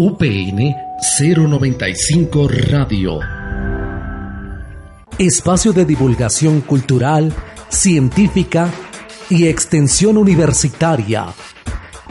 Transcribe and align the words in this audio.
UPN 0.00 0.76
095 1.18 2.48
Radio. 2.70 3.18
Espacio 5.18 5.72
de 5.72 5.84
divulgación 5.84 6.60
cultural, 6.60 7.32
científica 7.68 8.70
y 9.28 9.48
extensión 9.48 10.16
universitaria. 10.16 11.26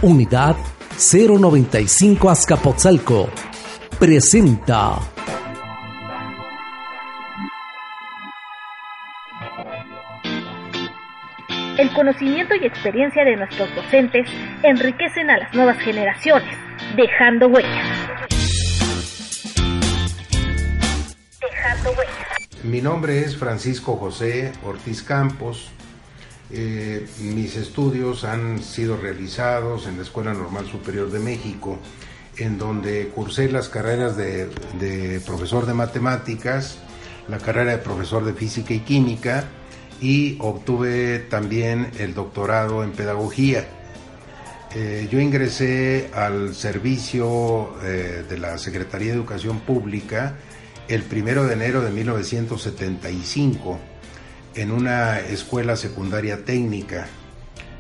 Unidad 0.02 0.58
095 0.98 2.30
Azcapotzalco. 2.30 3.30
Presenta. 3.98 5.17
El 11.78 11.94
conocimiento 11.94 12.56
y 12.56 12.66
experiencia 12.66 13.24
de 13.24 13.36
nuestros 13.36 13.74
docentes 13.76 14.28
enriquecen 14.64 15.30
a 15.30 15.38
las 15.38 15.54
nuevas 15.54 15.78
generaciones, 15.78 16.58
dejando 16.96 17.50
huellas. 17.50 17.86
Dejando 21.40 21.92
huellas. 21.92 22.64
Mi 22.64 22.82
nombre 22.82 23.20
es 23.20 23.38
Francisco 23.38 23.96
José 23.96 24.54
Ortiz 24.64 25.04
Campos. 25.04 25.70
Eh, 26.50 27.06
mis 27.20 27.56
estudios 27.56 28.24
han 28.24 28.64
sido 28.64 28.98
realizados 28.98 29.86
en 29.86 29.98
la 29.98 30.02
Escuela 30.02 30.34
Normal 30.34 30.66
Superior 30.66 31.12
de 31.12 31.20
México, 31.20 31.78
en 32.38 32.58
donde 32.58 33.10
cursé 33.10 33.52
las 33.52 33.70
carreras 33.70 34.18
de, 34.18 34.48
de 34.80 35.20
profesor 35.20 35.68
de 35.68 35.76
matemáticas, 35.76 36.80
la 37.28 37.38
carrera 37.38 37.74
de 37.74 37.78
profesor 37.78 38.26
de 38.26 38.34
física 38.34 38.74
y 38.74 38.80
química, 38.80 39.48
y 40.02 40.38
obtuve 40.40 41.20
también 41.20 41.92
el 42.00 42.14
doctorado 42.14 42.84
en 42.84 42.92
pedagogía. 42.92 43.66
Eh, 44.76 45.08
yo 45.12 45.20
ingresé 45.20 46.10
al 46.14 46.54
servicio 46.54 47.76
eh, 47.84 48.26
de 48.28 48.38
la 48.38 48.58
Secretaría 48.58 49.10
de 49.10 49.18
Educación 49.18 49.60
Pública 49.62 50.36
el 50.88 51.04
primero 51.04 51.46
de 51.46 51.54
enero 51.54 51.82
de 51.82 51.92
1975 51.92 53.80
en 54.56 54.72
una 54.72 55.20
escuela 55.20 55.76
secundaria 55.76 56.44
técnica 56.44 57.08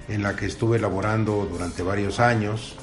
en 0.07 0.23
la 0.23 0.35
que 0.35 0.45
estuve 0.45 0.79
laborando 0.79 1.47
durante 1.51 1.83
varios 1.83 2.19
años. 2.19 2.75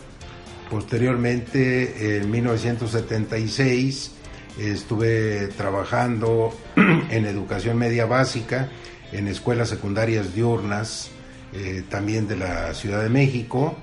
Posteriormente, 0.70 2.18
en 2.18 2.30
1976, 2.30 4.12
estuve 4.58 5.48
trabajando 5.48 6.56
en 6.76 7.26
educación 7.26 7.78
media 7.78 8.06
básica 8.06 8.68
en 9.14 9.28
escuelas 9.28 9.68
secundarias 9.68 10.34
diurnas, 10.34 11.10
eh, 11.52 11.84
también 11.88 12.26
de 12.26 12.34
la 12.36 12.74
Ciudad 12.74 13.00
de 13.02 13.08
México, 13.08 13.76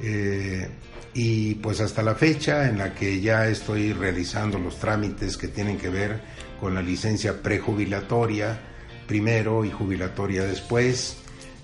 eh, 0.00 0.68
y 1.12 1.54
pues 1.56 1.80
hasta 1.80 2.02
la 2.02 2.14
fecha 2.14 2.68
en 2.68 2.78
la 2.78 2.94
que 2.94 3.20
ya 3.20 3.48
estoy 3.48 3.92
realizando 3.92 4.58
los 4.58 4.78
trámites 4.78 5.36
que 5.36 5.48
tienen 5.48 5.76
que 5.76 5.88
ver 5.88 6.20
con 6.60 6.74
la 6.74 6.82
licencia 6.82 7.42
prejubilatoria 7.42 8.60
primero 9.06 9.64
y 9.64 9.70
jubilatoria 9.70 10.44
después. 10.44 11.18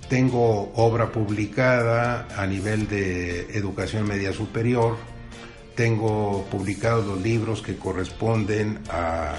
Tengo 0.08 0.72
obra 0.74 1.10
publicada 1.10 2.28
a 2.36 2.46
nivel 2.46 2.88
de 2.88 3.56
educación 3.56 4.06
media 4.06 4.32
superior. 4.32 4.96
Tengo 5.74 6.46
publicados 6.50 7.06
los 7.06 7.22
libros 7.22 7.62
que 7.62 7.76
corresponden 7.76 8.80
a 8.90 9.36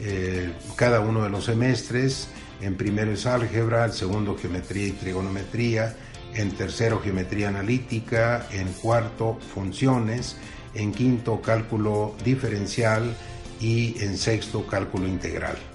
eh, 0.00 0.52
cada 0.76 1.00
uno 1.00 1.22
de 1.22 1.30
los 1.30 1.44
semestres. 1.44 2.28
En 2.60 2.74
primero 2.76 3.12
es 3.12 3.26
álgebra, 3.26 3.84
en 3.84 3.92
segundo 3.92 4.36
geometría 4.36 4.88
y 4.88 4.92
trigonometría, 4.92 5.96
en 6.34 6.50
tercero 6.52 7.00
geometría 7.00 7.48
analítica, 7.48 8.46
en 8.50 8.68
cuarto 8.72 9.38
funciones, 9.54 10.36
en 10.74 10.92
quinto 10.92 11.40
cálculo 11.40 12.14
diferencial 12.24 13.14
y 13.60 14.02
en 14.02 14.16
sexto 14.18 14.66
cálculo 14.66 15.06
integral. 15.06 15.69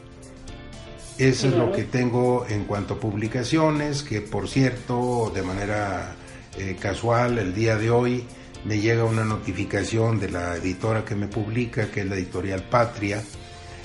Eso 1.17 1.47
es 1.47 1.53
lo 1.53 1.71
que 1.71 1.83
tengo 1.83 2.45
en 2.49 2.65
cuanto 2.65 2.95
a 2.95 2.99
publicaciones, 2.99 4.03
que 4.03 4.21
por 4.21 4.49
cierto, 4.49 5.31
de 5.33 5.41
manera 5.43 6.15
eh, 6.57 6.75
casual, 6.79 7.37
el 7.37 7.53
día 7.53 7.77
de 7.77 7.89
hoy 7.89 8.25
me 8.65 8.79
llega 8.79 9.05
una 9.05 9.23
notificación 9.23 10.19
de 10.19 10.29
la 10.29 10.57
editora 10.57 11.05
que 11.05 11.15
me 11.15 11.27
publica, 11.27 11.89
que 11.89 12.01
es 12.01 12.07
la 12.07 12.15
editorial 12.15 12.63
Patria, 12.63 13.23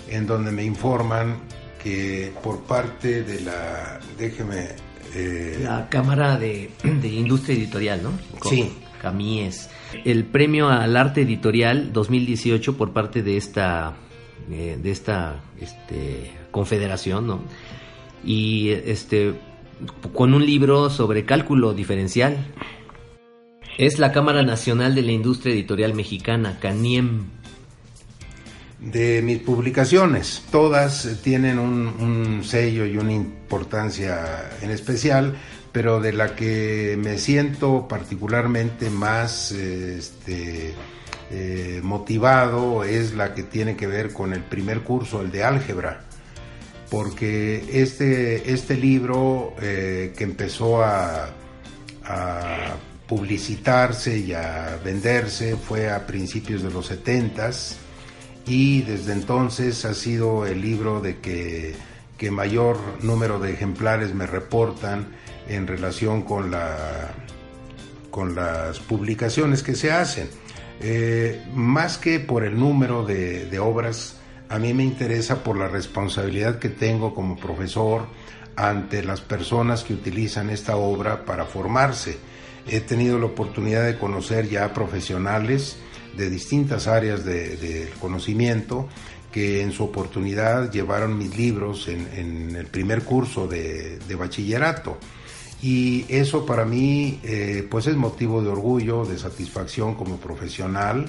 en 0.09 0.27
donde 0.27 0.51
me 0.51 0.65
informan 0.65 1.41
que 1.83 2.33
por 2.43 2.63
parte 2.65 3.23
de 3.23 3.41
la, 3.43 4.01
déjeme... 4.19 4.69
Eh, 5.15 5.61
la 5.63 5.89
Cámara 5.89 6.37
de, 6.37 6.71
de, 6.83 7.09
Industria 7.09 7.57
Editorial, 7.57 8.03
¿no? 8.03 8.13
Con 8.39 8.51
sí. 8.51 8.73
Camíes. 9.01 9.71
El 10.05 10.25
premio 10.25 10.69
al 10.69 10.97
arte 10.97 11.23
editorial 11.23 11.93
2018 11.93 12.77
por 12.77 12.93
parte 12.93 13.23
de 13.23 13.37
esta 13.37 13.97
eh, 14.51 14.79
de 14.81 14.91
esta 14.91 15.41
este, 15.61 16.31
confederación, 16.51 17.27
¿no? 17.27 17.41
Y 18.25 18.71
este 18.71 19.35
con 20.15 20.35
un 20.35 20.45
libro 20.45 20.91
sobre 20.91 21.25
cálculo 21.25 21.73
diferencial. 21.73 22.37
Es 23.79 23.99
la 23.99 24.13
Cámara 24.13 24.43
Nacional 24.43 24.95
de 24.95 25.03
la 25.03 25.13
Industria 25.13 25.55
Editorial 25.55 25.95
Mexicana, 25.95 26.59
CANIEM. 26.61 27.25
De 28.79 29.21
mis 29.23 29.39
publicaciones, 29.39 30.43
todas 30.51 31.21
tienen 31.23 31.59
un, 31.59 32.43
sello 32.45 32.87
y 32.87 32.97
una 32.97 33.13
importancia 33.13 34.51
en 34.63 34.71
especial, 34.71 35.37
pero 35.71 36.01
de 36.01 36.15
la 36.15 36.35
que 36.35 36.99
me 36.99 37.19
siento 37.19 37.87
particularmente 37.89 38.89
más 38.89 39.53
este, 39.53 40.75
eh, 41.31 41.81
motivado 41.83 42.85
es 42.85 43.15
la 43.15 43.35
que 43.35 43.43
tiene 43.43 43.77
que 43.77 43.87
ver 43.87 44.15
con 44.15 44.33
el 44.33 44.43
primer 44.43 44.81
curso, 44.81 45.21
el 45.21 45.31
de 45.31 45.45
álgebra, 45.45 46.05
porque 46.91 47.65
este, 47.73 48.53
este 48.53 48.77
libro 48.77 49.55
eh, 49.61 50.13
que 50.17 50.25
empezó 50.25 50.83
a, 50.83 51.31
publicitarse 53.07 54.19
y 54.19 54.33
a 54.33 54.81
venderse 54.85 55.57
fue 55.57 55.91
a 55.91 56.07
principios 56.07 56.63
de 56.63 56.71
los 56.71 56.87
70 56.87 57.51
y 58.47 58.83
desde 58.83 59.13
entonces 59.13 59.85
ha 59.85 59.95
sido 59.95 60.45
el 60.45 60.61
libro 60.61 61.01
de 61.01 61.19
que, 61.19 61.75
que 62.19 62.31
mayor 62.33 62.79
número 63.03 63.39
de 63.39 63.53
ejemplares 63.53 64.13
me 64.13 64.27
reportan 64.27 65.07
en 65.49 65.67
relación 65.67 66.23
con, 66.23 66.51
la, 66.51 67.13
con 68.11 68.35
las 68.35 68.79
publicaciones 68.81 69.63
que 69.63 69.75
se 69.75 69.93
hacen. 69.93 70.29
Eh, 70.81 71.43
más 71.55 71.99
que 71.99 72.21
por 72.21 72.45
el 72.45 72.59
número 72.59 73.05
de, 73.05 73.59
obras, 73.59 74.17
a 74.51 74.59
mí 74.59 74.75
me 74.75 74.85
interesa 74.85 75.43
por 75.43 75.57
la 75.57 75.69
responsabilidad 75.69 76.59
que 76.59 76.69
tengo 76.69 77.15
como 77.15 77.37
profesor 77.37 78.07
ante 78.57 79.03
las 79.03 79.21
personas 79.21 79.85
que 79.85 79.95
utilizan 79.95 80.51
esta 80.51 80.77
obra 80.77 81.25
para 81.25 81.47
formarse. 81.47 82.19
He 82.67 82.81
tenido 82.81 83.19
la 83.19 83.27
oportunidad 83.27 83.87
de 83.87 83.97
conocer 83.97 84.49
ya 84.49 84.75
profesionales 84.75 85.77
de 86.17 86.29
distintas 86.29 86.89
áreas 86.89 87.25
del 87.25 87.61
de 87.61 87.93
conocimiento 88.01 88.89
que 89.33 89.63
en 89.63 89.71
su 89.71 89.85
oportunidad 89.85 90.71
llevaron 90.73 91.17
mis 91.17 91.37
libros 91.39 91.87
en, 91.89 92.57
el 92.57 92.67
primer 92.67 93.03
curso 93.03 93.47
de, 93.47 94.01
de 94.01 94.15
bachillerato 94.17 94.99
y 95.63 96.07
eso 96.09 96.47
para 96.47 96.65
mí 96.65 97.21
eh, 97.23 97.67
pues 97.71 97.87
es 97.87 97.97
motivo 97.97 98.43
de 98.43 98.49
orgullo, 98.49 99.05
de 99.05 99.19
satisfacción 99.19 99.95
como 99.95 100.17
profesional, 100.17 101.07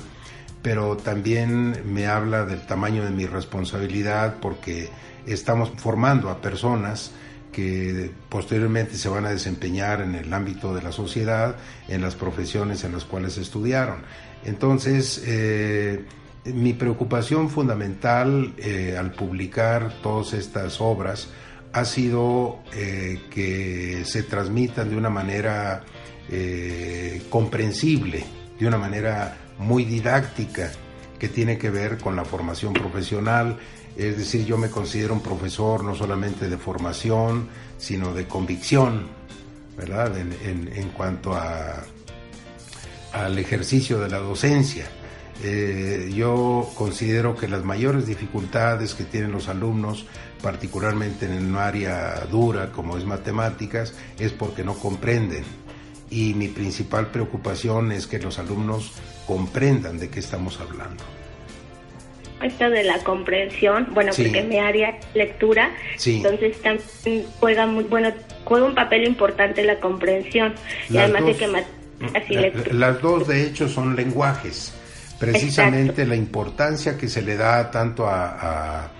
pero 0.62 0.98
también 0.98 1.81
me 1.86 2.08
habla 2.08 2.46
del 2.46 2.62
tamaño 2.62 3.04
de 3.04 3.12
mi 3.12 3.25
responsabilidad 3.25 4.36
porque 4.42 4.90
estamos 5.25 5.72
formando 5.78 6.30
a 6.30 6.42
personas 6.42 7.12
que 7.52 8.12
posteriormente 8.30 8.98
se 8.98 9.10
van 9.10 9.25
a 9.25 9.31
desempeñar 9.31 10.02
en 10.02 10.16
el 10.16 10.34
ámbito 10.34 10.74
de 10.74 10.81
la 10.81 10.92
sociedad, 10.92 11.56
en 11.88 12.02
las 12.02 12.16
profesiones 12.16 12.84
en 12.84 12.94
las 12.94 13.04
cuales 13.04 13.38
estudiaron. 13.38 14.04
Entonces, 14.46 15.22
eh, 15.25 16.06
mi 16.46 16.74
preocupación 16.74 17.50
fundamental 17.50 18.54
eh, 18.58 18.96
al 18.98 19.12
publicar 19.12 19.94
todas 20.02 20.34
estas 20.34 20.80
obras 20.80 21.30
ha 21.74 21.86
sido 21.86 22.60
eh, 22.74 23.22
que 23.30 24.04
se 24.06 24.24
transmitan 24.24 24.90
de 24.90 24.96
una 24.96 25.10
manera 25.10 25.84
comprensible, 27.30 28.24
de 28.58 28.66
una 28.66 28.78
manera 28.78 29.41
muy 29.62 29.86
didáctica, 29.86 30.72
que 31.18 31.30
tiene 31.30 31.58
que 31.58 31.69
ver 31.69 31.98
con 31.98 32.16
la 32.16 32.25
formación 32.25 32.74
profesional. 32.74 33.58
Es 33.96 34.18
decir, 34.18 34.46
yo 34.46 34.58
me 34.58 34.69
considero 34.69 35.13
un 35.13 35.22
profesor 35.22 35.84
no 35.84 35.96
solamente 35.96 36.50
de 36.50 36.58
formación, 36.58 37.48
sino 37.78 38.13
de 38.13 38.28
convicción, 38.28 39.08
¿verdad? 39.78 40.18
En, 40.18 40.90
cuanto 40.90 41.34
a, 41.34 41.84
al 43.13 43.38
ejercicio 43.38 44.00
de 44.00 44.10
la 44.10 44.18
docencia. 44.18 44.86
Eh, 45.44 46.12
yo 46.13 46.69
considero 46.75 47.36
que 47.36 47.48
las 47.48 47.63
mayores 47.63 48.06
dificultades 48.06 48.94
que 48.94 49.04
tienen 49.04 49.31
los 49.31 49.48
alumnos, 49.48 50.06
particularmente 50.42 51.25
en 51.25 51.46
un 51.46 51.56
área 51.56 52.25
dura 52.30 52.72
como 52.72 52.98
es 52.98 53.06
matemáticas, 53.06 53.94
es 54.19 54.31
porque 54.31 54.63
no 54.63 54.75
comprenden. 54.75 55.44
Y 56.12 56.36
mi 56.36 56.50
principal 56.50 57.08
preocupación 57.08 57.92
es 57.92 58.06
que 58.06 58.19
los 58.19 58.38
alumnos 58.38 58.92
comprendan 59.25 59.98
de 59.98 60.10
qué 60.10 60.19
estamos 60.19 60.60
hablando. 60.60 61.04
Esto 62.44 62.69
de 62.69 62.84
la 62.84 63.00
comprensión, 63.00 63.88
bueno, 63.94 64.12
porque 64.16 64.44
mi 64.44 64.58
área 64.58 65.00
lectura, 65.13 65.72
entonces 66.06 66.62
también 66.62 67.25
juega 67.40 67.66
muy, 67.66 67.86
bueno, 67.86 68.12
juega 68.44 68.66
un 68.66 68.75
papel 68.75 69.08
importante 69.08 69.63
la 69.63 69.80
comprensión. 69.80 70.54
y 70.90 70.98
además 70.98 71.25
de 71.25 71.36
que 71.36 71.46
así 72.16 72.34
lectura. 72.36 72.74
Las 72.74 73.02
dos, 73.02 73.28
de 73.28 73.46
hecho, 73.46 73.69
son 73.69 73.96
lenguajes 73.96 74.74
precisamente 75.22 76.04
la 76.08 76.16
importancia 76.16 76.98
que 76.98 77.08
se 77.08 77.22
le 77.22 77.38
da 77.38 77.69
tanto 77.69 78.08
a, 78.08 78.92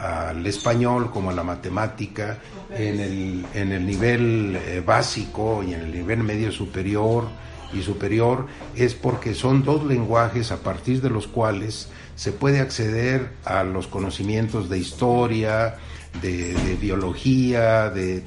al 0.00 0.46
español 0.46 1.10
como 1.10 1.30
a 1.30 1.34
la 1.34 1.42
matemática 1.42 2.38
en 2.70 3.00
el, 3.00 3.46
en 3.54 3.72
el 3.72 3.86
nivel 3.86 4.56
eh, 4.56 4.82
básico 4.84 5.62
y 5.62 5.74
en 5.74 5.80
el 5.82 5.92
nivel 5.92 6.22
medio 6.22 6.50
superior 6.50 7.28
y 7.72 7.82
superior 7.82 8.46
es 8.74 8.94
porque 8.94 9.34
son 9.34 9.62
dos 9.62 9.84
lenguajes 9.84 10.52
a 10.52 10.62
partir 10.62 11.02
de 11.02 11.10
los 11.10 11.26
cuales 11.26 11.88
se 12.16 12.32
puede 12.32 12.60
acceder 12.60 13.30
a 13.44 13.62
los 13.62 13.86
conocimientos 13.86 14.68
de 14.68 14.78
historia, 14.78 15.76
de, 16.20 16.76
biología, 16.80 17.88
de, 17.90 18.22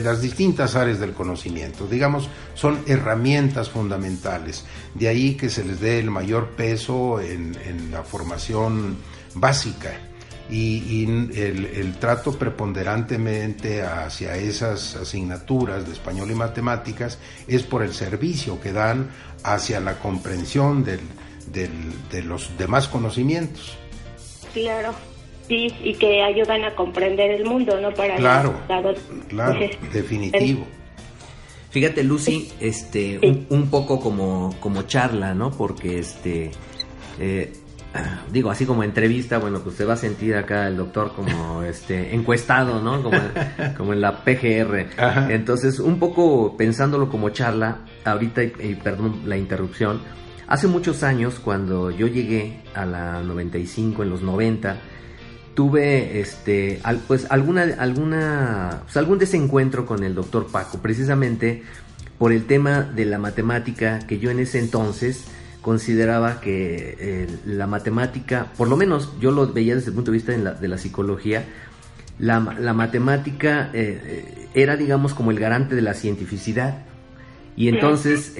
las 0.00 0.20
distintas 0.20 0.74
áreas 0.74 0.98
del 0.98 1.12
conocimiento. 1.12 1.86
Digamos, 1.86 2.28
son 2.54 2.80
herramientas 2.86 3.70
fundamentales. 3.70 4.64
De 4.94 5.08
ahí 5.08 5.34
que 5.36 5.48
se 5.48 5.64
les 5.64 5.80
dé 5.80 6.00
el 6.00 6.10
mayor 6.10 6.48
peso 6.50 7.20
en, 7.20 7.56
la 7.90 8.02
formación 8.02 8.96
básica 9.34 10.09
y, 10.50 11.04
el, 11.04 11.64
el, 11.66 11.94
trato 11.98 12.36
preponderantemente 12.38 13.82
hacia 13.82 14.36
esas 14.36 14.96
asignaturas 14.96 15.86
de 15.86 15.92
español 15.92 16.30
y 16.30 16.34
matemáticas 16.34 17.18
es 17.46 17.62
por 17.62 17.82
el 17.82 17.94
servicio 17.94 18.60
que 18.60 18.72
dan 18.72 19.10
hacia 19.44 19.80
la 19.80 19.98
comprensión 19.98 20.84
del, 20.84 21.00
de 21.52 22.22
los 22.22 22.56
demás 22.58 22.88
conocimientos. 22.88 23.76
Claro 24.52 24.94
y 25.50 25.94
que 25.94 26.22
ayudan 26.22 26.64
a 26.64 26.74
comprender 26.74 27.30
el 27.32 27.44
mundo, 27.44 27.80
¿no? 27.80 27.92
Para 27.92 28.16
claro, 28.16 28.54
claro, 29.28 29.58
definitivo. 29.92 30.66
Fíjate, 31.70 32.02
Lucy, 32.02 32.50
este, 32.60 33.20
un, 33.48 33.68
poco 33.70 34.00
como, 34.00 34.54
como 34.60 34.82
charla, 34.82 35.34
¿no? 35.34 35.50
Porque, 35.50 35.98
este, 36.00 36.50
eh, 37.20 37.52
digo, 38.32 38.50
así 38.50 38.66
como 38.66 38.82
entrevista, 38.82 39.38
bueno, 39.38 39.60
pues 39.60 39.76
se 39.76 39.84
va 39.84 39.94
a 39.94 39.96
sentir 39.96 40.34
acá 40.36 40.68
el 40.68 40.76
doctor 40.76 41.12
como, 41.14 41.62
este, 41.68 42.14
encuestado, 42.14 42.80
¿no? 42.82 43.02
Como, 43.02 43.18
como 43.76 43.92
en 43.92 44.00
la 44.00 44.24
PGR. 44.24 44.86
Entonces, 45.30 45.78
un 45.78 45.98
poco 45.98 46.56
pensándolo 46.56 47.08
como 47.08 47.30
charla, 47.30 47.78
ahorita, 48.04 48.42
y 48.42 48.78
perdón 48.82 49.22
la 49.26 49.36
interrupción, 49.36 50.00
hace 50.46 50.66
muchos 50.66 51.02
años, 51.02 51.40
cuando 51.42 51.90
yo 51.90 52.06
llegué 52.06 52.62
a 52.74 52.84
la 52.86 53.22
95, 53.22 54.02
en 54.02 54.10
los 54.10 54.22
90, 54.22 54.76
tuve 55.54 56.20
este 56.20 56.80
pues 57.08 57.26
alguna 57.28 57.62
alguna 57.78 58.82
pues, 58.84 58.96
algún 58.96 59.18
desencuentro 59.18 59.84
con 59.84 60.04
el 60.04 60.14
doctor 60.14 60.46
Paco 60.46 60.78
precisamente 60.78 61.64
por 62.18 62.32
el 62.32 62.46
tema 62.46 62.82
de 62.82 63.04
la 63.04 63.18
matemática 63.18 63.98
que 63.98 64.18
yo 64.18 64.30
en 64.30 64.38
ese 64.38 64.60
entonces 64.60 65.24
consideraba 65.60 66.40
que 66.40 66.96
eh, 66.98 67.26
la 67.44 67.66
matemática 67.66 68.46
por 68.56 68.68
lo 68.68 68.76
menos 68.76 69.12
yo 69.20 69.30
lo 69.30 69.52
veía 69.52 69.74
desde 69.74 69.88
el 69.88 69.94
punto 69.94 70.10
de 70.10 70.16
vista 70.16 70.32
de 70.32 70.68
la, 70.68 70.78
psicología 70.78 71.44
la, 72.18 72.40
matemática 72.40 73.70
eh, 73.72 74.00
eh, 74.04 74.48
era 74.54 74.76
digamos 74.76 75.14
como 75.14 75.30
el 75.30 75.38
garante 75.38 75.74
de 75.74 75.82
la 75.82 75.94
cientificidad. 75.94 76.84
Y 77.56 77.68
entonces 77.68 78.36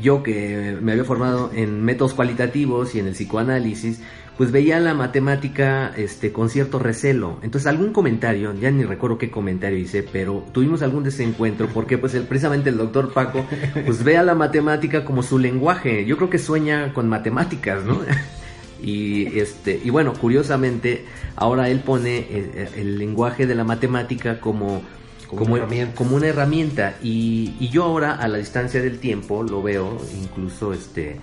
yo 0.00 0.22
que 0.22 0.78
me 0.80 0.92
había 0.92 1.02
formado 1.02 1.50
en 1.52 1.82
métodos 1.82 2.14
cualitativos 2.14 2.94
y 2.94 3.00
en 3.00 3.08
el 3.08 3.14
psicoanálisis, 3.14 4.00
pues 4.36 4.52
veía 4.52 4.80
la 4.80 4.94
matemática 4.94 5.92
este, 5.96 6.32
con 6.32 6.48
cierto 6.48 6.78
recelo. 6.78 7.38
Entonces 7.42 7.66
algún 7.66 7.92
comentario, 7.92 8.54
ya 8.54 8.70
ni 8.70 8.84
recuerdo 8.84 9.18
qué 9.18 9.30
comentario 9.30 9.78
hice, 9.78 10.02
pero 10.02 10.46
tuvimos 10.52 10.82
algún 10.82 11.04
desencuentro 11.04 11.68
porque 11.68 11.98
pues 11.98 12.14
precisamente 12.28 12.70
el 12.70 12.78
doctor 12.78 13.12
Paco 13.12 13.44
pues 13.84 14.02
ve 14.04 14.16
a 14.16 14.22
la 14.22 14.34
matemática 14.34 15.04
como 15.04 15.22
su 15.22 15.38
lenguaje. 15.38 16.06
Yo 16.06 16.16
creo 16.16 16.30
que 16.30 16.38
sueña 16.38 16.92
con 16.94 17.08
matemáticas, 17.08 17.84
¿no? 17.84 18.00
Y, 18.82 19.38
este, 19.38 19.78
y 19.82 19.90
bueno, 19.90 20.14
curiosamente, 20.14 21.04
ahora 21.36 21.68
él 21.68 21.80
pone 21.80 22.26
el, 22.30 22.50
eh, 22.54 22.68
el 22.76 22.98
lenguaje 22.98 23.46
de 23.46 23.54
la 23.54 23.64
matemática 23.64 24.40
como, 24.40 24.82
como, 25.28 25.58
como, 25.94 26.16
una 26.16 26.26
herramienta. 26.26 26.94
Y, 27.02 27.54
y, 27.60 27.68
yo 27.68 27.84
ahora, 27.84 28.14
a 28.14 28.26
la 28.26 28.38
distancia 28.38 28.80
del 28.80 28.98
tiempo, 28.98 29.42
lo 29.42 29.62
veo 29.62 29.98
incluso 30.18 30.72
este, 30.72 31.18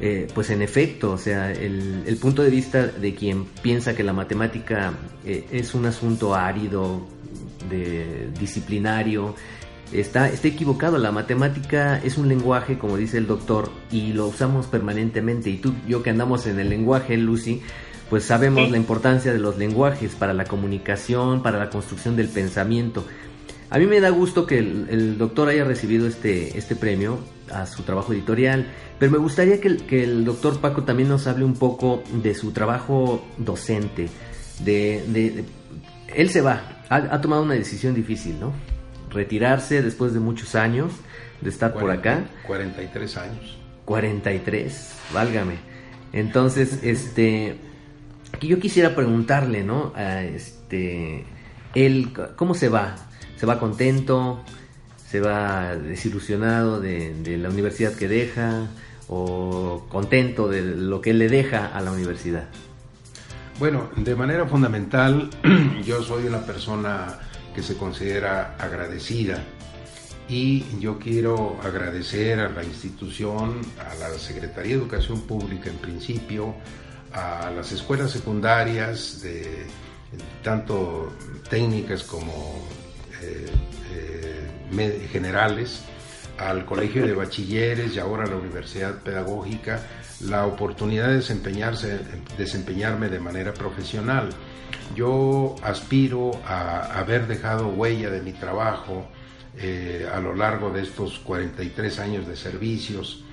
eh, 0.00 0.26
pues 0.34 0.50
en 0.50 0.60
efecto, 0.60 1.12
o 1.12 1.18
sea, 1.18 1.52
el, 1.52 2.18
punto 2.20 2.42
de 2.42 2.50
vista 2.50 2.86
de 2.86 3.14
quien 3.14 3.44
piensa 3.62 3.94
que 3.94 4.02
la 4.02 4.12
matemática 4.12 4.92
eh, 5.24 5.46
es 5.52 5.74
un 5.74 5.86
asunto 5.86 6.34
árido, 6.34 7.06
de, 7.70 8.28
disciplinario, 8.38 9.34
está, 9.92 10.28
está 10.28 10.48
equivocado. 10.48 10.98
La 10.98 11.12
matemática 11.12 12.00
es 12.02 12.18
un 12.18 12.28
lenguaje, 12.28 12.78
como 12.78 12.96
dice 12.96 13.18
el 13.18 13.26
doctor, 13.26 13.70
y 13.90 14.12
lo 14.12 14.26
usamos 14.26 14.66
permanentemente. 14.66 15.50
Y 15.50 15.58
tú, 15.58 15.74
yo 15.86 16.02
que 16.02 16.10
andamos 16.10 16.46
en 16.46 16.58
el 16.58 16.68
lenguaje, 16.68 17.16
Lucy, 17.16 17.62
pues 18.10 18.24
sabemos 18.24 18.70
la 18.70 18.76
importancia 18.76 19.32
de 19.32 19.38
los 19.38 19.58
lenguajes 19.58 20.14
para 20.14 20.34
la 20.34 20.44
comunicación, 20.44 21.42
para 21.42 21.58
la 21.58 21.70
construcción 21.70 22.16
del 22.16 22.28
pensamiento. 22.28 23.04
A 23.70 23.78
mí 23.78 23.86
me 23.86 24.00
da 24.00 24.10
gusto 24.10 24.46
que 24.46 24.58
el, 24.58 25.18
doctor 25.18 25.48
haya 25.48 25.64
recibido 25.64 26.06
este, 26.06 26.58
este 26.58 26.76
premio 26.76 27.18
a 27.52 27.66
su 27.66 27.82
trabajo 27.82 28.12
editorial, 28.12 28.66
pero 28.98 29.12
me 29.12 29.18
gustaría 29.18 29.60
que 29.60 30.02
el, 30.02 30.24
doctor 30.24 30.60
Paco 30.60 30.84
también 30.84 31.08
nos 31.08 31.26
hable 31.26 31.44
un 31.44 31.54
poco 31.54 32.02
de 32.22 32.34
su 32.34 32.52
trabajo 32.52 33.24
docente. 33.38 34.08
De, 34.60 35.44
él 36.14 36.30
se 36.30 36.40
va, 36.40 36.84
ha, 36.88 37.20
tomado 37.20 37.42
una 37.42 37.54
decisión 37.54 37.94
difícil, 37.94 38.38
¿no? 38.38 38.52
Retirarse 39.10 39.82
después 39.82 40.12
de 40.12 40.20
muchos 40.20 40.54
años 40.54 40.92
de 41.40 41.50
estar 41.50 41.72
por 41.74 41.90
acá. 41.90 42.24
43 42.46 43.16
años. 43.16 43.58
43, 43.84 44.92
válgame. 45.12 45.56
Entonces, 46.12 46.80
este, 46.82 47.56
yo 48.40 48.58
quisiera 48.58 48.94
preguntarle, 48.94 49.64
¿no? 49.64 49.92
A 49.96 50.22
este, 50.22 51.24
él, 51.74 52.12
¿cómo 52.36 52.54
se 52.54 52.68
va? 52.68 52.96
se 53.36 53.46
va 53.46 53.58
contento, 53.58 54.42
se 55.14 55.20
va 55.20 55.76
desilusionado 55.76 56.80
de, 56.80 57.38
la 57.38 57.48
universidad 57.48 57.94
que 57.94 58.08
deja 58.08 58.66
o 59.06 59.86
contento 59.88 60.48
de 60.48 60.60
lo 60.62 61.00
que 61.00 61.14
le 61.14 61.28
deja 61.28 61.66
a 61.66 61.80
la 61.82 61.92
universidad? 61.92 62.48
Bueno, 63.60 63.90
de 63.94 64.16
manera 64.16 64.44
fundamental, 64.46 65.30
yo 65.84 66.02
soy 66.02 66.26
una 66.26 66.44
persona 66.44 67.20
que 67.54 67.62
se 67.62 67.76
considera 67.76 68.56
agradecida 68.58 69.40
y 70.28 70.64
yo 70.80 70.98
quiero 70.98 71.60
agradecer 71.62 72.40
a 72.40 72.48
la 72.48 72.64
institución, 72.64 73.60
a 73.78 73.94
la 73.94 74.18
Secretaría 74.18 74.72
de 74.72 74.80
Educación 74.80 75.20
Pública 75.20 75.70
en 75.70 75.76
principio, 75.76 76.56
a 77.12 77.52
las 77.54 77.70
escuelas 77.70 78.10
secundarias, 78.10 79.22
de, 79.22 79.64
tanto 80.42 81.12
técnicas 81.48 82.02
como 82.02 82.66
eh, 83.22 83.46
eh, 83.92 84.23
generales, 85.10 85.84
al 86.38 86.64
Colegio 86.64 87.06
de 87.06 87.14
Bachilleres 87.14 87.94
y 87.94 87.98
ahora 87.98 88.24
a 88.24 88.26
la 88.26 88.36
Universidad 88.36 89.02
Pedagógica, 89.02 89.80
la 90.20 90.46
oportunidad 90.46 91.08
de 91.08 91.16
desempeñarse, 91.16 92.00
desempeñarme 92.36 93.08
de 93.08 93.20
manera 93.20 93.54
profesional. 93.54 94.30
Yo 94.94 95.56
aspiro 95.62 96.32
a 96.46 96.98
haber 96.98 97.26
dejado 97.26 97.68
huella 97.68 98.10
de 98.10 98.22
mi 98.22 98.32
trabajo 98.32 99.06
eh, 99.56 100.08
a 100.12 100.18
lo 100.20 100.34
largo 100.34 100.70
de 100.70 100.82
estos 100.82 101.20
43 101.20 101.98
años 102.00 102.26
de 102.26 102.36
servicios 102.36 103.24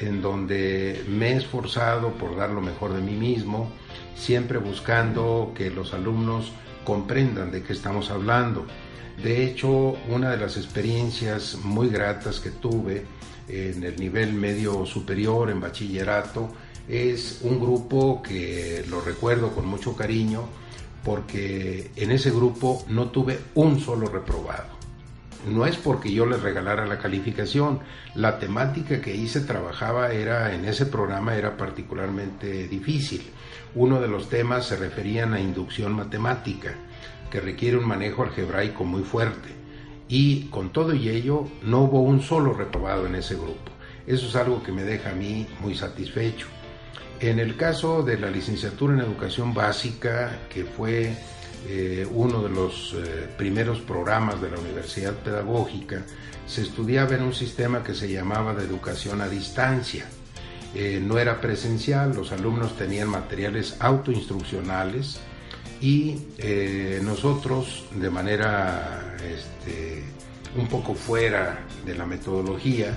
en 0.00 0.20
donde 0.20 1.04
me 1.08 1.32
he 1.32 1.36
esforzado 1.36 2.12
por 2.12 2.36
dar 2.36 2.50
lo 2.50 2.60
mejor 2.60 2.92
de 2.92 3.00
mí 3.00 3.14
mismo, 3.14 3.70
siempre 4.14 4.58
buscando 4.58 5.52
que 5.54 5.70
los 5.70 5.94
alumnos 5.94 6.52
comprendan 6.84 7.50
de 7.50 7.62
qué 7.62 7.72
estamos 7.72 8.10
hablando. 8.10 8.66
De 9.22 9.44
hecho, 9.44 9.96
una 10.08 10.30
de 10.30 10.36
las 10.36 10.56
experiencias 10.56 11.56
muy 11.62 11.88
gratas 11.88 12.40
que 12.40 12.50
tuve 12.50 13.04
en 13.48 13.82
el 13.84 13.96
nivel 13.96 14.32
medio 14.32 14.84
superior, 14.86 15.50
en 15.50 15.60
bachillerato, 15.60 16.50
es 16.88 17.40
un 17.42 17.58
grupo 17.58 18.22
que 18.22 18.84
lo 18.88 19.00
recuerdo 19.00 19.52
con 19.52 19.66
mucho 19.66 19.96
cariño 19.96 20.44
porque 21.04 21.90
en 21.96 22.10
ese 22.10 22.30
grupo 22.30 22.84
no 22.88 23.10
tuve 23.10 23.38
un 23.54 23.80
solo 23.80 24.08
reprobado. 24.08 24.76
No 25.48 25.64
es 25.64 25.76
porque 25.76 26.12
yo 26.12 26.26
les 26.26 26.42
regalara 26.42 26.86
la 26.86 26.98
calificación, 26.98 27.78
la 28.16 28.40
temática 28.40 29.00
que 29.00 29.14
hice 29.14 29.40
trabajaba 29.42 30.10
era 30.10 30.52
en 30.52 30.64
ese 30.64 30.86
programa 30.86 31.36
era 31.36 31.56
particularmente 31.56 32.66
difícil. 32.66 33.22
Uno 33.76 34.00
de 34.00 34.08
los 34.08 34.28
temas 34.28 34.66
se 34.66 34.76
referían 34.76 35.34
a 35.34 35.40
inducción 35.40 35.92
matemática, 35.92 36.74
que 37.30 37.40
requiere 37.40 37.76
un 37.76 37.86
manejo 37.86 38.22
algebraico 38.22 38.84
muy 38.84 39.02
fuerte. 39.02 39.48
Y 40.08 40.44
con 40.48 40.72
todo 40.72 40.94
y 40.94 41.08
ello 41.08 41.48
no 41.62 41.82
hubo 41.82 42.00
un 42.00 42.20
solo 42.22 42.52
reprobado 42.52 43.06
en 43.06 43.16
ese 43.16 43.34
grupo. 43.34 43.72
Eso 44.06 44.26
es 44.28 44.36
algo 44.36 44.62
que 44.62 44.72
me 44.72 44.84
deja 44.84 45.10
a 45.10 45.14
mí 45.14 45.46
muy 45.60 45.74
satisfecho. 45.74 46.46
En 47.18 47.38
el 47.38 47.56
caso 47.56 48.02
de 48.02 48.18
la 48.18 48.30
licenciatura 48.30 48.94
en 48.94 49.00
educación 49.00 49.52
básica, 49.52 50.40
que 50.48 50.64
fue 50.64 51.14
eh, 51.66 52.06
uno 52.08 52.42
de 52.42 52.50
los 52.50 52.94
eh, 52.94 53.28
primeros 53.36 53.80
programas 53.80 54.40
de 54.40 54.50
la 54.50 54.58
Universidad 54.58 55.14
Pedagógica, 55.14 56.04
se 56.46 56.62
estudiaba 56.62 57.14
en 57.14 57.22
un 57.22 57.34
sistema 57.34 57.82
que 57.82 57.94
se 57.94 58.08
llamaba 58.12 58.54
de 58.54 58.64
educación 58.64 59.20
a 59.20 59.28
distancia. 59.28 60.06
Eh, 60.74 61.00
no 61.02 61.18
era 61.18 61.40
presencial, 61.40 62.14
los 62.14 62.32
alumnos 62.32 62.76
tenían 62.76 63.08
materiales 63.08 63.76
autoinstruccionales 63.80 65.18
y 65.80 66.16
nosotros 67.02 67.84
de 67.94 68.10
manera 68.10 69.16
este, 69.16 70.04
un 70.56 70.66
poco 70.68 70.94
fuera 70.94 71.60
de 71.84 71.94
la 71.94 72.06
metodología, 72.06 72.96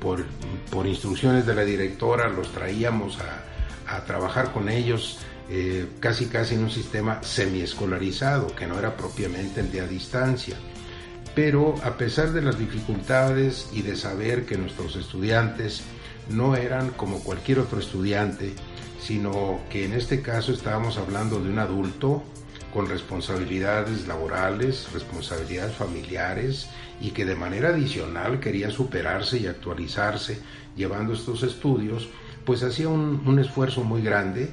por, 0.00 0.24
por, 0.70 0.86
instrucciones 0.86 1.46
de 1.46 1.54
la 1.54 1.64
directora 1.64 2.28
los 2.28 2.52
traíamos 2.52 3.18
a, 3.20 3.96
a 3.96 4.04
trabajar 4.04 4.52
con 4.52 4.68
ellos 4.68 5.20
eh, 5.52 5.88
casi 5.98 6.26
casi 6.26 6.54
en 6.54 6.62
un 6.62 6.70
sistema 6.70 7.20
semiescolarizado, 7.24 8.54
que 8.54 8.68
no 8.68 8.78
era 8.78 8.96
propiamente 8.96 9.58
el 9.58 9.72
de 9.72 9.80
a 9.80 9.86
distancia. 9.86 10.54
Pero 11.34 11.74
a 11.82 11.96
pesar 11.96 12.30
de 12.32 12.40
las 12.40 12.56
dificultades 12.56 13.68
y 13.72 13.82
de 13.82 13.96
saber 13.96 14.46
que 14.46 14.56
nuestros 14.56 14.94
estudiantes 14.94 15.82
no 16.28 16.54
eran 16.54 16.90
como 16.90 17.18
cualquier 17.24 17.58
otro 17.58 17.80
estudiante, 17.80 18.54
sino 19.00 19.60
que 19.70 19.84
en 19.84 19.94
este 19.94 20.20
caso 20.22 20.52
estábamos 20.52 20.98
hablando 20.98 21.40
de 21.40 21.50
un 21.50 21.58
adulto 21.58 22.22
con 22.72 22.88
responsabilidades 22.88 24.06
laborales, 24.06 24.88
responsabilidades 24.92 25.74
familiares 25.74 26.68
y 27.00 27.10
que 27.10 27.24
de 27.24 27.34
manera 27.34 27.70
adicional 27.70 28.40
quería 28.40 28.70
superarse 28.70 29.38
y 29.38 29.46
actualizarse 29.46 30.38
llevando 30.76 31.14
estos 31.14 31.42
estudios, 31.42 32.08
pues 32.44 32.62
hacía 32.62 32.88
un, 32.88 33.38
esfuerzo 33.38 33.82
muy 33.82 34.02
grande 34.02 34.50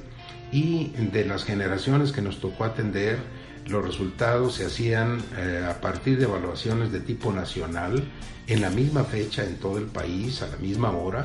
y 0.50 0.88
de 0.88 1.24
las 1.24 1.44
generaciones 1.44 2.12
que 2.12 2.22
nos 2.22 2.40
tocó 2.40 2.64
atender, 2.64 3.18
los 3.66 3.84
resultados 3.84 4.54
se 4.54 4.64
hacían 4.64 5.22
eh, 5.36 5.64
a 5.68 5.80
partir 5.80 6.18
de 6.18 6.24
evaluaciones 6.24 6.90
de 6.90 7.00
tipo 7.00 7.32
nacional 7.32 8.02
en 8.46 8.62
la 8.62 8.70
misma 8.70 9.04
fecha 9.04 9.44
en 9.44 9.56
todo 9.56 9.78
el 9.78 9.84
país, 9.84 10.42
a 10.42 10.48
la 10.48 10.56
misma 10.56 10.90
hora, 10.90 11.24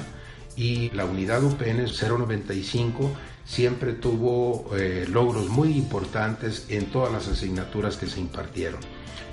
y 0.56 0.90
la 0.92 1.06
unidad 1.06 1.44
UPN 1.44 1.86
095 1.86 3.12
siempre 3.46 3.94
tuvo 3.94 4.76
eh, 4.76 5.06
logros 5.10 5.50
muy 5.50 5.78
importantes 5.78 6.66
en 6.70 6.88
todas 6.88 7.12
las 7.12 7.28
asignaturas 7.28 7.98
que 7.98 8.08
se 8.08 8.20
impartieron. 8.20 8.80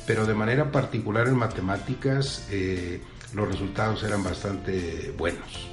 Pero 0.06 0.26
de 0.26 0.34
manera 0.34 0.72
particular 0.72 1.28
en 1.28 1.36
matemáticas 1.36 2.46
eh, 2.50 3.00
los 3.34 3.48
resultados 3.48 4.02
eran 4.02 4.24
bastante 4.24 5.14
buenos. 5.16 5.68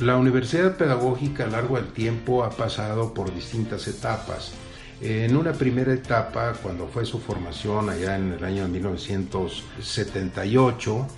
La 0.00 0.16
Universidad 0.16 0.76
Pedagógica 0.76 1.44
a 1.44 1.48
largo 1.48 1.76
del 1.76 1.88
tiempo 1.88 2.44
ha 2.44 2.50
pasado 2.50 3.12
por 3.12 3.34
distintas 3.34 3.88
etapas. 3.88 4.52
En 5.00 5.36
una 5.36 5.52
primera 5.52 5.92
etapa, 5.92 6.52
cuando 6.62 6.86
fue 6.86 7.04
su 7.04 7.18
formación 7.18 7.90
allá 7.90 8.16
en 8.16 8.32
el 8.32 8.44
año 8.44 8.68
1978, 8.68 11.08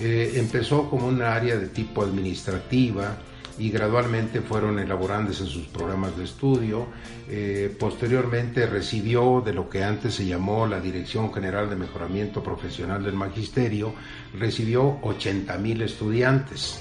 eh, 0.00 0.32
empezó 0.36 0.88
como 0.88 1.08
un 1.08 1.22
área 1.22 1.56
de 1.56 1.68
tipo 1.68 2.02
administrativa 2.02 3.18
y 3.58 3.70
gradualmente 3.70 4.40
fueron 4.40 4.78
elaborándose 4.78 5.44
sus 5.44 5.66
programas 5.66 6.16
de 6.16 6.24
estudio. 6.24 6.86
Eh, 7.28 7.74
posteriormente 7.78 8.66
recibió 8.66 9.42
de 9.44 9.52
lo 9.52 9.68
que 9.68 9.82
antes 9.82 10.14
se 10.14 10.26
llamó 10.26 10.66
la 10.66 10.80
Dirección 10.80 11.34
General 11.34 11.68
de 11.68 11.76
Mejoramiento 11.76 12.42
Profesional 12.42 13.02
del 13.02 13.14
Magisterio, 13.14 13.92
recibió 14.38 14.98
80 15.02 15.58
mil 15.58 15.82
estudiantes. 15.82 16.80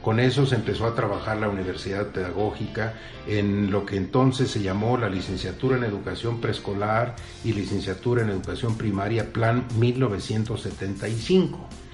Con 0.00 0.20
eso 0.20 0.46
se 0.46 0.54
empezó 0.54 0.86
a 0.86 0.94
trabajar 0.94 1.38
la 1.38 1.48
Universidad 1.48 2.12
Pedagógica 2.12 2.94
en 3.26 3.72
lo 3.72 3.84
que 3.84 3.96
entonces 3.96 4.48
se 4.48 4.62
llamó 4.62 4.96
la 4.96 5.08
licenciatura 5.08 5.76
en 5.76 5.82
educación 5.82 6.40
preescolar 6.40 7.16
y 7.42 7.52
licenciatura 7.52 8.22
en 8.22 8.30
educación 8.30 8.76
primaria 8.76 9.32
Plan 9.32 9.66
1975. 9.76 11.85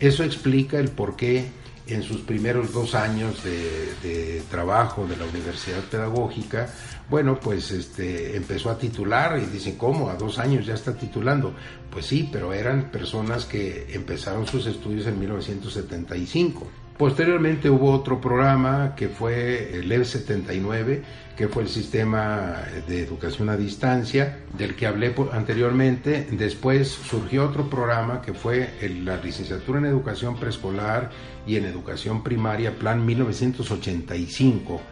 Eso 0.00 0.24
explica 0.24 0.78
el 0.78 0.88
por 0.88 1.14
qué 1.14 1.48
en 1.86 2.02
sus 2.02 2.20
primeros 2.22 2.72
dos 2.72 2.94
años 2.94 3.42
de, 3.44 4.42
trabajo 4.50 5.06
de 5.06 5.16
la 5.16 5.24
Universidad 5.26 5.82
Pedagógica, 5.90 6.68
bueno, 7.08 7.38
pues 7.38 7.70
este, 7.70 8.36
empezó 8.36 8.70
a 8.70 8.78
titular 8.78 9.38
y 9.38 9.46
dicen, 9.46 9.76
¿cómo? 9.76 10.08
A 10.08 10.14
dos 10.14 10.38
años 10.38 10.66
ya 10.66 10.74
está 10.74 10.96
titulando. 10.96 11.54
Pues 11.90 12.06
sí, 12.06 12.28
pero 12.32 12.52
eran 12.52 12.90
personas 12.90 13.44
que 13.44 13.88
empezaron 13.92 14.46
sus 14.46 14.66
estudios 14.66 15.06
en 15.06 15.18
1975. 15.18 16.66
Posteriormente 17.00 17.70
hubo 17.70 17.92
otro 17.92 18.20
programa 18.20 18.94
que 18.94 19.08
fue 19.08 19.74
el 19.74 19.90
EV79, 19.90 21.00
que 21.34 21.48
fue 21.48 21.62
el 21.62 21.70
sistema 21.70 22.58
de 22.86 23.00
educación 23.00 23.48
a 23.48 23.56
distancia, 23.56 24.40
del 24.58 24.76
que 24.76 24.86
hablé 24.86 25.14
anteriormente. 25.32 26.28
Después 26.30 26.88
surgió 26.88 27.46
otro 27.46 27.70
programa 27.70 28.20
que 28.20 28.34
fue 28.34 28.74
la 29.02 29.16
licenciatura 29.16 29.78
en 29.78 29.86
educación 29.86 30.38
preescolar 30.38 31.08
y 31.46 31.56
en 31.56 31.64
educación 31.64 32.22
primaria, 32.22 32.78
Plan 32.78 33.06
1985, 33.06 34.82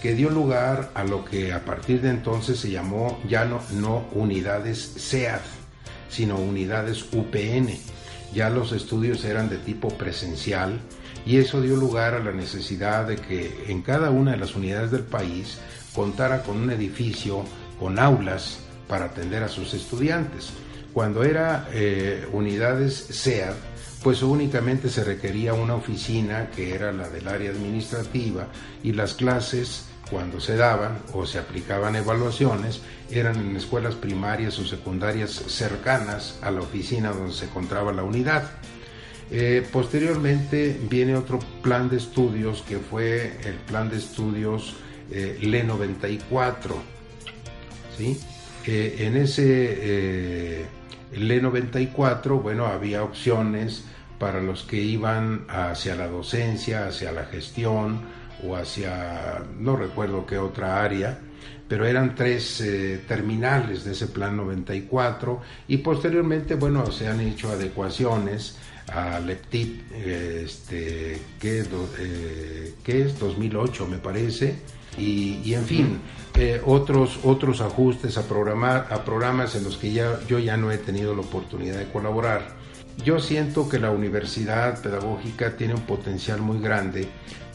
que 0.00 0.14
dio 0.14 0.30
lugar 0.30 0.92
a 0.94 1.02
lo 1.02 1.24
que 1.24 1.52
a 1.52 1.64
partir 1.64 2.00
de 2.00 2.10
entonces 2.10 2.60
se 2.60 2.70
llamó 2.70 3.18
ya 3.28 3.44
no, 3.44 3.60
no 3.72 4.06
unidades 4.12 4.78
SEAD, 4.78 5.40
sino 6.10 6.36
unidades 6.36 7.06
UPN. 7.12 7.70
Ya 8.32 8.50
los 8.50 8.70
estudios 8.70 9.24
eran 9.24 9.48
de 9.48 9.56
tipo 9.56 9.88
presencial 9.88 10.78
y 11.26 11.38
eso 11.38 11.60
dio 11.60 11.76
lugar 11.76 12.14
a 12.14 12.20
la 12.20 12.32
necesidad 12.32 13.06
de 13.06 13.16
que 13.16 13.64
en 13.66 13.82
cada 13.82 14.10
una 14.10 14.30
de 14.30 14.36
las 14.38 14.54
unidades 14.54 14.92
del 14.92 15.02
país 15.02 15.58
contara 15.92 16.42
con 16.42 16.56
un 16.56 16.70
edificio 16.70 17.44
con 17.80 17.98
aulas 17.98 18.60
para 18.88 19.06
atender 19.06 19.42
a 19.42 19.48
sus 19.48 19.74
estudiantes. 19.74 20.50
Cuando 20.92 21.24
era 21.24 21.68
eh, 21.72 22.26
unidades 22.32 22.94
SEAD, 22.94 23.54
pues 24.02 24.22
únicamente 24.22 24.88
se 24.88 25.02
requería 25.02 25.52
una 25.52 25.74
oficina 25.74 26.48
que 26.54 26.74
era 26.74 26.92
la 26.92 27.08
del 27.08 27.26
área 27.26 27.50
administrativa 27.50 28.46
y 28.84 28.92
las 28.92 29.14
clases 29.14 29.86
cuando 30.10 30.40
se 30.40 30.56
daban 30.56 30.98
o 31.12 31.26
se 31.26 31.40
aplicaban 31.40 31.96
evaluaciones 31.96 32.80
eran 33.10 33.36
en 33.36 33.56
escuelas 33.56 33.96
primarias 33.96 34.58
o 34.60 34.64
secundarias 34.64 35.30
cercanas 35.30 36.38
a 36.42 36.52
la 36.52 36.60
oficina 36.60 37.10
donde 37.10 37.34
se 37.34 37.46
encontraba 37.46 37.92
la 37.92 38.04
unidad. 38.04 38.44
Eh, 39.30 39.66
posteriormente 39.72 40.78
viene 40.88 41.16
otro 41.16 41.40
plan 41.60 41.88
de 41.88 41.96
estudios 41.96 42.62
que 42.62 42.78
fue 42.78 43.38
el 43.44 43.56
plan 43.66 43.90
de 43.90 43.96
estudios 43.96 44.76
eh, 45.10 45.38
LE 45.42 45.64
94. 45.64 46.76
¿sí? 47.96 48.20
Eh, 48.66 48.96
en 49.00 49.16
ese 49.16 50.68
LE 51.12 51.40
94, 51.40 52.38
bueno, 52.38 52.66
había 52.66 53.02
opciones 53.02 53.84
para 54.18 54.40
los 54.40 54.62
que 54.62 54.76
iban 54.76 55.44
hacia 55.48 55.96
la 55.96 56.06
docencia, 56.06 56.86
hacia 56.86 57.12
la 57.12 57.24
gestión 57.24 58.00
o 58.46 58.54
hacia, 58.54 59.42
no 59.58 59.76
recuerdo 59.76 60.24
qué 60.24 60.38
otra 60.38 60.82
área, 60.82 61.18
pero 61.68 61.84
eran 61.84 62.14
tres 62.14 62.62
terminales 63.08 63.84
de 63.84 63.92
ese 63.92 64.06
plan 64.06 64.36
94 64.36 65.40
y 65.68 65.78
posteriormente, 65.78 66.54
bueno, 66.54 66.90
se 66.92 67.08
han 67.08 67.20
hecho 67.20 67.50
adecuaciones 67.50 68.56
a 68.88 69.20
Leptip, 69.20 69.92
este, 69.92 71.20
que, 71.40 71.64
eh, 71.98 72.74
que 72.84 73.02
es 73.02 73.18
2008 73.18 73.86
me 73.86 73.98
parece, 73.98 74.56
y, 74.98 75.52
en 75.52 75.64
fin, 75.64 75.98
eh, 76.34 76.60
otros, 76.64 77.20
otros 77.22 77.60
ajustes 77.60 78.16
a, 78.16 78.22
programar, 78.22 78.88
a 78.90 79.04
programas 79.04 79.54
en 79.54 79.64
los 79.64 79.76
que 79.76 79.92
ya, 79.92 80.20
yo 80.26 80.38
ya 80.38 80.56
no 80.56 80.72
he 80.72 80.78
tenido 80.78 81.14
la 81.14 81.20
oportunidad 81.20 81.78
de 81.78 81.88
colaborar. 81.88 82.56
Yo 83.04 83.20
siento 83.20 83.68
que 83.68 83.78
la 83.78 83.90
universidad 83.90 84.80
pedagógica 84.80 85.56
tiene 85.56 85.74
un 85.74 85.82
potencial 85.82 86.40
muy 86.40 86.60
grande 86.60 87.08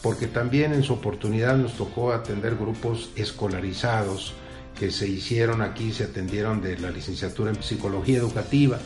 porque 0.03 0.27
también 0.27 0.73
en 0.73 0.83
su 0.83 0.93
oportunidad 0.93 1.57
nos 1.57 1.73
tocó 1.73 2.11
atender 2.11 2.55
grupos 2.55 3.09
escolarizados 3.15 4.33
que 4.79 4.91
se 4.91 5.07
hicieron 5.07 5.61
aquí, 5.61 5.91
se 5.91 6.05
atendieron 6.05 6.61
de 6.61 6.77
la 6.79 6.89
licenciatura 6.89 7.51
en 7.51 7.61
psicología 7.61 8.17
educativa. 8.17 8.79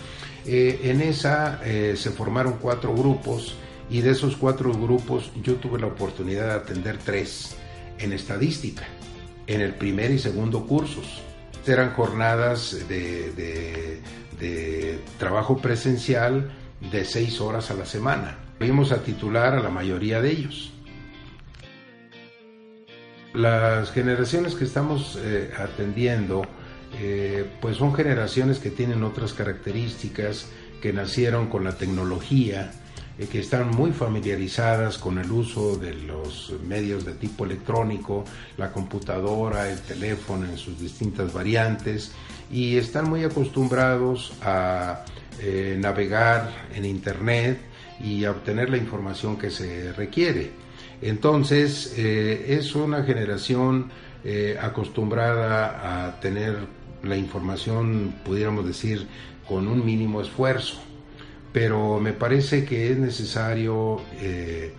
Eh, 0.48 0.82
en 0.84 1.02
esa 1.02 1.60
eh, 1.64 1.96
se 1.98 2.12
formaron 2.12 2.58
cuatro 2.62 2.94
grupos 2.94 3.56
y 3.90 4.02
de 4.02 4.12
esos 4.12 4.36
cuatro 4.36 4.72
grupos 4.74 5.32
yo 5.42 5.56
tuve 5.56 5.80
la 5.80 5.88
oportunidad 5.88 6.48
de 6.48 6.54
atender 6.54 6.98
tres 6.98 7.56
en 7.98 8.14
estadística, 8.14 8.84
en 9.48 9.62
el 9.62 9.74
primer 9.74 10.12
y 10.12 10.20
segundo 10.20 10.68
cursos. 10.68 11.22
Eran 11.66 11.94
jornadas 11.94 12.78
de, 12.88 14.02
trabajo 15.18 15.58
presencial 15.58 16.52
de 16.92 17.06
seis 17.06 17.42
horas 17.42 17.72
a 17.72 17.74
la 17.74 17.86
semana. 17.86 18.38
Vimos 18.60 18.92
a 18.92 19.02
titular 19.02 19.56
a 19.56 19.60
la 19.60 19.70
mayoría 19.70 20.22
de 20.22 20.30
ellos. 20.30 20.74
Las 23.34 23.92
generaciones 23.92 24.54
que 24.54 24.64
estamos 24.64 25.20
eh, 25.22 25.52
atendiendo, 25.58 26.44
eh, 27.00 27.46
pues 27.62 27.78
son 27.78 27.94
generaciones 27.94 28.60
que 28.60 28.70
tienen 28.70 29.04
otras 29.04 29.34
características, 29.34 30.48
que 30.82 30.94
nacieron 30.94 31.48
con 31.48 31.64
la 31.64 31.78
tecnología, 31.78 32.72
eh, 33.18 33.28
que 33.28 33.40
están 33.40 33.70
muy 33.70 33.92
familiarizadas 33.92 34.98
con 34.98 35.18
el 35.18 35.32
uso 35.32 35.78
de 35.78 35.94
los 35.94 36.54
medios 36.68 37.06
de 37.06 37.14
tipo 37.14 37.46
electrónico, 37.46 38.26
la 38.58 38.72
computadora, 38.72 39.70
el 39.70 39.82
teléfono 39.82 40.46
en 40.46 40.58
sus 40.58 40.80
distintas 40.80 41.34
variantes, 41.34 42.12
y 42.52 42.78
están 42.78 43.10
muy 43.10 43.24
acostumbrados 43.24 44.34
a 44.42 45.04
navegar 45.80 46.50
en 46.74 46.86
Internet 46.86 47.60
y 48.00 48.24
a 48.24 48.32
obtener 48.32 48.70
la 48.70 48.78
información 48.78 49.38
que 49.38 49.50
se 49.50 49.92
requiere. 49.94 50.52
Entonces, 51.02 51.94
eh, 51.98 52.58
es 52.58 52.76
una 52.76 53.04
generación 53.04 53.90
eh, 54.24 54.58
acostumbrada 54.60 56.08
a 56.08 56.20
tener 56.20 56.58
la 57.04 57.18
información, 57.18 58.16
pudiéramos 58.24 58.66
decir, 58.66 59.08
con 59.48 59.68
un 59.68 59.86
mínimo 59.86 60.22
esfuerzo, 60.22 60.78
pero 61.54 62.00
me 62.00 62.14
parece 62.14 62.66
que 62.66 62.92
es 62.92 62.98
necesario 62.98 64.02
eh, 64.20 64.74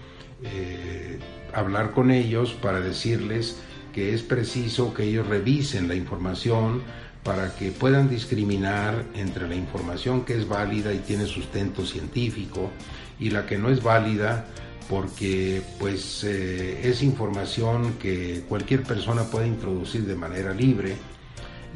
hablar 1.52 1.92
con 1.92 2.10
ellos 2.10 2.52
para 2.52 2.80
decirles 2.80 3.58
que 3.92 4.12
es 4.12 4.22
preciso 4.22 4.92
que 4.92 5.04
ellos 5.04 5.26
revisen 5.26 5.88
la 5.88 5.94
información 5.94 6.82
para 7.24 7.56
que 7.56 7.72
puedan 7.72 8.08
discriminar 8.08 9.04
entre 9.14 9.48
la 9.48 9.56
información 9.56 10.24
que 10.24 10.34
es 10.34 10.46
válida 10.46 10.92
y 10.92 10.98
tiene 10.98 11.26
sustento 11.26 11.84
científico 11.84 12.70
y 13.18 13.30
la 13.30 13.46
que 13.46 13.58
no 13.58 13.70
es 13.70 13.82
válida 13.82 14.46
porque 14.88 15.62
pues 15.80 16.22
eh, 16.24 16.88
es 16.88 17.02
información 17.02 17.94
que 17.94 18.44
cualquier 18.48 18.82
persona 18.82 19.24
puede 19.24 19.48
introducir 19.48 20.04
de 20.04 20.14
manera 20.14 20.54
libre 20.54 20.94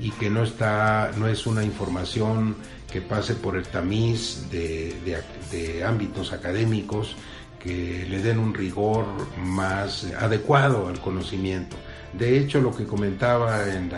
y 0.01 0.11
que 0.13 0.31
no 0.31 0.43
está 0.43 1.13
no 1.17 1.29
es 1.29 1.47
una 1.47 1.65
información 1.65 2.57
que 2.91 3.01
pase 3.01 3.35
por 3.35 3.57
el 3.57 3.67
tamiz 3.67 4.51
de, 4.51 5.15
ámbitos 5.87 6.33
académicos 6.33 7.17
que 7.59 8.07
le 8.09 8.23
den 8.23 8.39
un 8.39 8.55
rigor 8.55 9.05
más 9.39 10.07
adecuado 10.19 10.89
al 10.89 11.01
conocimiento. 11.01 11.77
De 12.13 12.39
hecho, 12.39 12.61
lo 12.61 12.75
que 12.75 12.87
comentaba 12.87 13.69
en, 13.69 13.93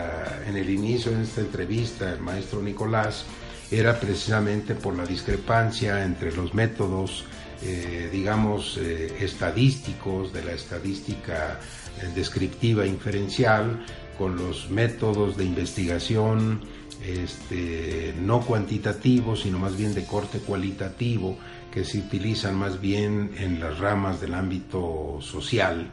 en 0.47 0.57
el 0.57 0.69
inicio 0.69 1.11
de 1.11 1.23
esta 1.23 1.41
entrevista 1.41 2.11
el 2.11 2.19
maestro 2.19 2.61
Nicolás 2.61 3.25
era 3.71 3.99
precisamente 3.99 4.75
por 4.75 4.95
la 4.95 5.05
discrepancia 5.05 6.03
entre 6.03 6.31
los 6.35 6.53
métodos 6.53 7.25
eh, 7.65 8.09
digamos, 8.11 8.77
eh, 8.77 9.15
estadísticos, 9.21 10.33
de 10.33 10.43
la 10.43 10.51
estadística 10.51 11.61
eh, 12.01 12.09
descriptiva 12.13 12.85
inferencial, 12.85 13.85
con 14.17 14.35
los 14.35 14.69
métodos 14.69 15.37
de 15.37 15.45
investigación 15.45 16.61
este, 17.05 18.13
no 18.21 18.41
cuantitativos, 18.41 19.41
sino 19.41 19.59
más 19.59 19.75
bien 19.75 19.93
de 19.93 20.05
corte 20.05 20.39
cualitativo, 20.39 21.37
que 21.71 21.83
se 21.83 21.97
utilizan 21.99 22.55
más 22.55 22.79
bien 22.79 23.31
en 23.37 23.59
las 23.59 23.79
ramas 23.79 24.21
del 24.21 24.35
ámbito 24.35 25.17
social, 25.21 25.91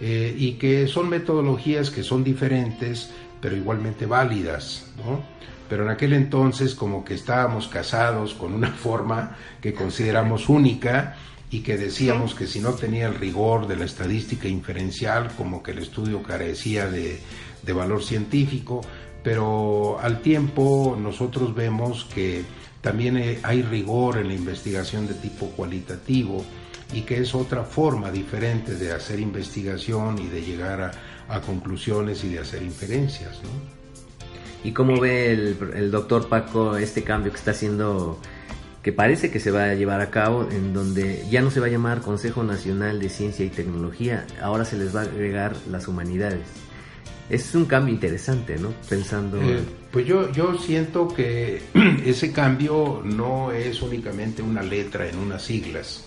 y 0.00 0.52
que 0.52 0.86
son 0.86 1.08
metodologías 1.08 1.90
que 1.90 2.04
son 2.04 2.22
diferentes, 2.22 3.10
pero 3.40 3.56
igualmente 3.56 4.06
válidas. 4.06 4.86
pero 5.68 5.82
en 5.84 5.90
aquel 5.90 6.14
entonces 6.14 6.74
como 6.74 7.04
que 7.04 7.14
estábamos 7.14 7.68
casados 7.68 8.32
con 8.32 8.54
una 8.54 8.70
forma 8.84 9.36
que 9.60 9.74
consideramos 9.74 10.48
única 10.48 11.16
y 11.50 11.60
que 11.60 11.76
decíamos 11.76 12.34
que 12.34 12.46
si 12.46 12.60
no 12.60 12.74
tenía 12.74 13.06
el 13.06 13.14
rigor 13.14 13.66
de 13.66 13.76
la 13.76 13.84
estadística 13.86 14.48
inferencial, 14.48 15.30
como 15.36 15.62
que 15.62 15.72
el 15.72 15.78
estudio 15.78 16.22
carecía 16.22 16.86
de, 16.86 17.20
valor 17.72 18.02
científico, 18.02 18.80
pero 19.22 19.98
al 20.00 20.20
tiempo 20.20 20.96
nosotros 21.00 21.54
vemos 21.54 22.06
que 22.14 22.44
también 22.80 23.40
hay 23.42 23.62
rigor 23.62 24.18
en 24.18 24.28
la 24.28 24.34
investigación 24.34 25.06
de 25.06 25.14
tipo 25.14 25.46
cualitativo 25.50 26.44
y 26.92 27.02
que 27.02 27.18
es 27.18 27.34
otra 27.34 27.64
forma 27.64 28.10
diferente 28.10 28.74
de 28.74 28.92
hacer 28.92 29.20
investigación 29.20 30.18
y 30.18 30.28
de 30.28 30.42
llegar 30.42 30.92
a, 31.28 31.40
conclusiones 31.42 32.24
y 32.24 32.30
de 32.30 32.38
hacer 32.38 32.62
inferencias. 32.62 33.38
¿Y 34.64 34.72
cómo 34.72 34.98
ve 34.98 35.32
el, 35.32 35.90
doctor 35.90 36.28
Paco 36.28 36.76
este 36.76 37.04
cambio 37.04 37.30
que 37.30 37.38
está 37.38 37.50
haciendo, 37.50 38.18
que 38.82 38.92
parece 38.92 39.30
que 39.30 39.38
se 39.38 39.50
va 39.50 39.64
a 39.64 39.74
llevar 39.74 40.00
a 40.00 40.10
cabo, 40.10 40.48
en 40.50 40.72
donde 40.72 41.26
ya 41.30 41.42
no 41.42 41.50
se 41.50 41.60
va 41.60 41.66
a 41.66 41.70
llamar 41.70 42.00
Consejo 42.00 42.42
Nacional 42.42 42.98
de 42.98 43.10
Ciencia 43.10 43.44
y 43.44 43.50
Tecnología, 43.50 44.26
ahora 44.40 44.64
se 44.64 44.78
les 44.78 44.96
va 44.96 45.00
a 45.00 45.04
agregar 45.04 45.54
las 45.70 45.86
humanidades? 45.86 46.46
Es 47.30 47.54
un 47.54 47.66
cambio 47.66 47.92
interesante, 47.92 48.56
¿no? 48.56 48.72
Pensando... 48.88 49.40
Eh, 49.40 49.60
pues 49.90 50.06
yo, 50.06 50.32
yo 50.32 50.56
siento 50.58 51.08
que 51.08 51.60
ese 52.04 52.32
cambio 52.32 53.02
no 53.04 53.52
es 53.52 53.82
únicamente 53.82 54.42
una 54.42 54.62
letra 54.62 55.08
en 55.08 55.18
unas 55.18 55.42
siglas, 55.42 56.04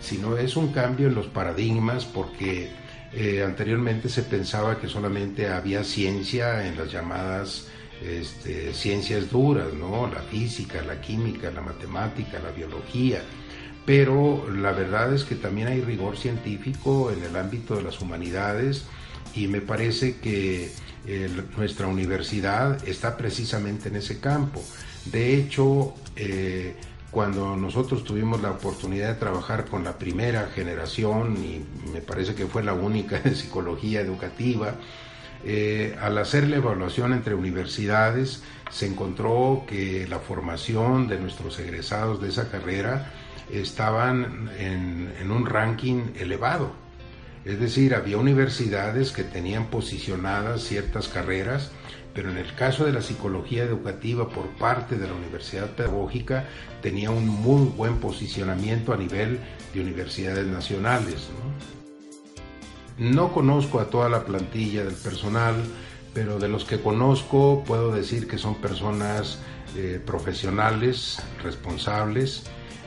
sino 0.00 0.36
es 0.36 0.56
un 0.56 0.72
cambio 0.72 1.08
en 1.08 1.14
los 1.14 1.26
paradigmas 1.26 2.04
porque 2.04 2.70
eh, 3.12 3.44
anteriormente 3.44 4.08
se 4.08 4.22
pensaba 4.22 4.80
que 4.80 4.88
solamente 4.88 5.48
había 5.48 5.84
ciencia 5.84 6.66
en 6.66 6.76
las 6.76 6.90
llamadas 6.90 7.68
este, 8.02 8.74
ciencias 8.74 9.30
duras, 9.30 9.72
¿no? 9.72 10.10
La 10.12 10.20
física, 10.22 10.82
la 10.82 11.00
química, 11.00 11.50
la 11.50 11.60
matemática, 11.60 12.40
la 12.40 12.50
biología. 12.50 13.22
Pero 13.86 14.50
la 14.50 14.72
verdad 14.72 15.14
es 15.14 15.24
que 15.24 15.36
también 15.36 15.68
hay 15.68 15.80
rigor 15.80 16.16
científico 16.16 17.12
en 17.12 17.22
el 17.22 17.36
ámbito 17.36 17.76
de 17.76 17.82
las 17.82 18.00
humanidades 18.00 18.84
y 19.34 19.48
me 19.48 19.60
parece 19.60 20.16
que 20.16 20.72
nuestra 21.56 21.86
universidad 21.86 22.86
está 22.88 23.16
precisamente 23.16 23.88
en 23.88 23.96
ese 23.96 24.20
campo. 24.20 24.62
De 25.04 25.36
hecho, 25.36 25.94
eh, 26.16 26.76
cuando 27.10 27.56
nosotros 27.56 28.04
tuvimos 28.04 28.42
la 28.42 28.50
oportunidad 28.50 29.08
de 29.08 29.14
trabajar 29.14 29.66
con 29.66 29.84
la 29.84 29.98
primera 29.98 30.48
generación, 30.54 31.36
y 31.36 31.64
me 31.92 32.00
parece 32.00 32.34
que 32.34 32.46
fue 32.46 32.62
la 32.62 32.72
única 32.72 33.18
de 33.24 33.34
psicología 33.34 34.00
educativa, 34.00 34.74
eh, 35.44 35.96
al 36.00 36.16
hacer 36.18 36.48
la 36.48 36.56
evaluación 36.56 37.12
entre 37.12 37.34
universidades, 37.34 38.42
se 38.70 38.86
encontró 38.86 39.64
que 39.68 40.06
la 40.08 40.18
formación 40.18 41.06
de 41.06 41.20
nuestros 41.20 41.58
egresados 41.58 42.20
de 42.20 42.30
esa 42.30 42.50
carrera 42.50 43.12
estaban 43.52 44.50
en, 44.58 45.30
un 45.30 45.46
ranking 45.46 46.12
elevado. 46.18 46.72
Es 47.44 47.60
decir, 47.60 47.94
había 47.94 48.16
universidades 48.16 49.12
que 49.12 49.22
tenían 49.22 49.66
posicionadas 49.66 50.62
ciertas 50.62 51.08
carreras, 51.08 51.72
pero 52.14 52.30
en 52.30 52.38
el 52.38 52.54
caso 52.54 52.86
de 52.86 52.92
la 52.92 53.02
psicología 53.02 53.64
educativa 53.64 54.30
por 54.30 54.48
parte 54.56 54.96
de 54.96 55.06
la 55.06 55.14
Universidad 55.14 55.70
Pedagógica 55.70 56.48
tenía 56.80 57.10
un 57.10 57.26
muy 57.26 57.66
buen 57.76 57.98
posicionamiento 57.98 58.94
a 58.94 58.96
nivel 58.96 59.40
de 59.74 59.80
universidades 59.80 60.46
nacionales. 60.46 61.28
No 62.96 63.32
conozco 63.32 63.80
a 63.80 63.90
toda 63.90 64.08
la 64.08 64.24
plantilla 64.24 64.84
del 64.84 64.94
personal, 64.94 65.56
pero 66.14 66.38
de 66.38 66.48
los 66.48 66.64
que 66.64 66.80
conozco 66.80 67.64
puedo 67.66 67.92
decir 67.92 68.28
que 68.28 68.38
son 68.38 68.54
personas 68.54 69.40
eh, 69.76 70.00
profesionales, 70.04 71.20
responsables, 71.42 72.44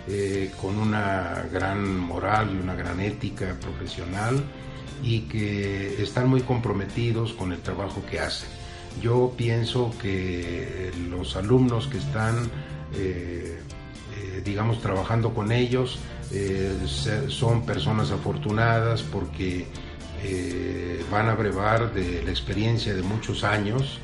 eh, 0.08 0.52
con 0.62 0.78
una 0.78 1.46
gran 1.52 1.98
moral 2.00 2.52
y 2.54 2.62
una 2.62 2.76
gran 2.76 3.00
ética 3.00 3.56
profesional 3.60 4.44
y 5.04 5.22
que 5.22 6.02
están 6.02 6.30
muy 6.30 6.42
comprometidos 6.42 7.34
con 7.34 7.52
el 7.52 7.60
trabajo 7.60 8.04
que 8.10 8.20
hacen. 8.20 8.50
Yo 9.02 9.34
pienso 9.38 9.94
que 10.02 10.92
los 11.10 11.36
alumnos 11.36 11.88
que 11.88 12.00
están, 12.00 12.50
eh, 12.96 13.60
digamos, 14.44 14.82
trabajando 14.82 15.34
con 15.36 15.52
ellos 15.52 16.00
son 17.28 17.64
personas 17.66 18.12
afortunadas 18.12 19.04
porque 19.04 19.68
eh, 20.24 21.06
van 21.12 21.30
a 21.30 21.36
brevar 21.36 21.94
de 21.94 22.24
la 22.24 22.32
experiencia 22.32 22.96
de 22.96 23.04
muchos 23.04 23.44
años 23.44 24.00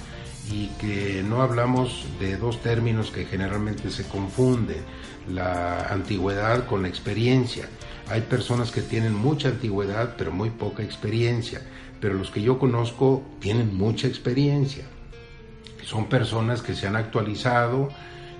y 0.51 0.67
que 0.79 1.23
no 1.23 1.41
hablamos 1.41 2.06
de 2.19 2.38
dos 2.38 2.62
términos 2.62 3.12
que 3.12 3.25
generalmente 3.25 3.89
se 3.89 4.08
confunden, 4.08 4.84
la 5.32 5.88
antigüedad 5.88 6.65
con 6.65 6.82
la 6.82 6.89
experiencia. 6.89 7.69
Hay 8.10 8.21
personas 8.21 8.71
que 8.71 8.82
tienen 8.82 9.15
mucha 9.15 9.49
antigüedad 9.49 10.15
pero 10.17 10.32
muy 10.32 10.49
poca 10.49 10.84
experiencia, 10.84 11.62
pero 12.01 12.15
los 12.15 12.29
que 12.29 12.41
yo 12.41 12.60
conozco 12.60 13.23
tienen 13.39 13.75
mucha 13.75 14.08
experiencia. 14.08 14.86
Son 15.84 16.08
personas 16.08 16.62
que 16.62 16.75
se 16.75 16.88
han 16.88 16.95
actualizado, 16.95 17.89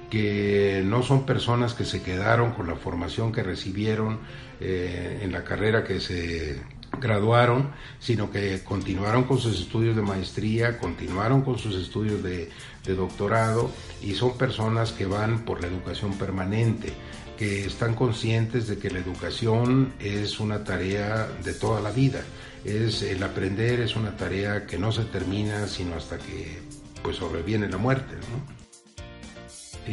que 0.10 0.84
no 0.86 1.02
son 1.02 1.26
personas 1.26 1.74
que 1.74 1.86
se 1.86 2.02
quedaron 2.02 2.52
con 2.52 2.68
la 2.68 2.76
formación 2.76 3.32
que 3.32 3.44
recibieron 3.44 4.20
eh, 4.60 5.22
en 5.24 5.32
la 5.32 5.44
carrera 5.44 5.84
que 5.84 6.00
se 6.00 6.62
graduaron, 7.00 7.72
sino 8.00 8.32
que 8.32 8.64
continuaron 8.64 9.24
con 9.24 9.40
sus 9.40 9.60
estudios 9.60 9.96
de 9.96 10.02
maestría, 10.02 10.78
continuaron 10.78 11.42
con 11.42 11.58
sus 11.58 11.76
estudios 11.76 12.24
de, 12.24 12.50
doctorado 12.96 13.72
y 14.02 14.14
son 14.14 14.38
personas 14.38 14.92
que 14.92 15.06
van 15.06 15.46
por 15.46 15.62
la 15.62 15.68
educación 15.68 16.14
permanente, 16.18 16.92
que 17.38 17.66
están 17.66 17.96
conscientes 17.96 18.68
de 18.68 18.78
que 18.78 18.90
la 18.90 19.00
educación 19.00 19.94
es 20.00 20.40
una 20.40 20.64
tarea 20.64 21.28
de 21.44 21.54
toda 21.54 21.80
la 21.80 21.92
vida, 21.92 22.22
es 22.66 23.02
el 23.02 23.24
aprender 23.24 23.80
es 23.80 23.96
una 23.96 24.16
tarea 24.18 24.66
que 24.66 24.78
no 24.78 24.92
se 24.92 25.04
termina 25.06 25.68
sino 25.68 25.96
hasta 25.96 26.18
que 26.18 26.62
pues 27.02 27.18
sobreviene 27.18 27.70
la 27.70 27.78
muerte. 27.78 28.16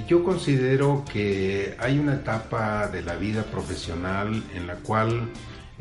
Yo 0.06 0.22
considero 0.22 1.04
que 1.12 1.76
hay 1.80 1.98
una 1.98 2.14
etapa 2.14 2.86
de 2.88 3.02
la 3.02 3.16
vida 3.16 3.42
profesional 3.42 4.42
en 4.54 4.68
la 4.68 4.76
cual 4.76 5.28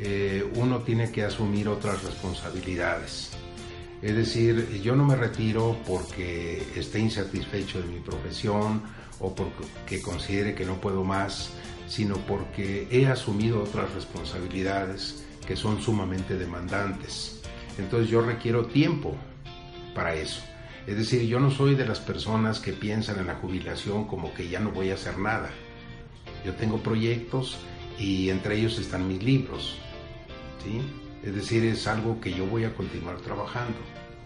eh, 0.02 0.50
uno 0.56 0.80
tiene 0.80 1.12
que 1.12 1.24
asumir 1.24 1.68
otras 1.68 2.04
responsabilidades. 2.04 3.32
Es 4.02 4.16
decir, 4.16 4.82
yo 4.82 4.96
no 4.96 5.04
me 5.04 5.16
retiro 5.16 5.76
porque 5.86 6.64
esté 6.76 7.00
insatisfecho 7.00 7.82
de 7.82 7.88
mi 7.88 8.00
profesión 8.00 8.82
o 9.20 9.36
porque 9.36 10.02
considere 10.02 10.56
que 10.56 10.66
no 10.66 10.80
puedo 10.80 11.04
más, 11.04 11.52
sino 11.88 12.16
porque 12.26 12.88
he 12.92 13.08
asumido 13.08 13.62
otras 13.62 13.94
responsabilidades 13.94 15.26
que 15.46 15.58
son 15.58 15.82
sumamente 15.82 16.38
demandantes. 16.38 17.42
Entonces 17.78 18.10
yo 18.10 18.22
requiero 18.22 18.68
tiempo 18.68 19.18
para 19.94 20.14
eso. 20.14 20.42
Es 20.88 20.96
decir, 20.96 21.24
yo 21.28 21.40
no 21.40 21.52
soy 21.52 21.76
de 21.76 21.86
las 21.86 22.00
personas 22.00 22.60
que 22.60 22.72
piensan 22.72 23.20
en 23.20 23.28
la 23.28 23.36
jubilación 23.36 24.06
como 24.06 24.34
que 24.34 24.48
ya 24.48 24.60
no 24.60 24.72
voy 24.72 24.92
a 24.92 24.94
hacer 24.94 25.18
nada. 25.18 25.50
Yo 26.46 26.56
tengo 26.56 26.78
proyectos 26.78 27.58
y 27.98 28.30
entre 28.30 28.58
ellos 28.58 28.80
están 28.80 29.08
mis 29.08 29.22
libros. 29.22 29.78
Es 31.24 31.36
decir, 31.36 31.66
es 31.66 31.88
algo 31.88 32.22
que 32.22 32.32
yo 32.32 32.46
voy 32.46 32.64
a 32.64 32.74
continuar 32.74 33.18
trabajando. 33.18 33.78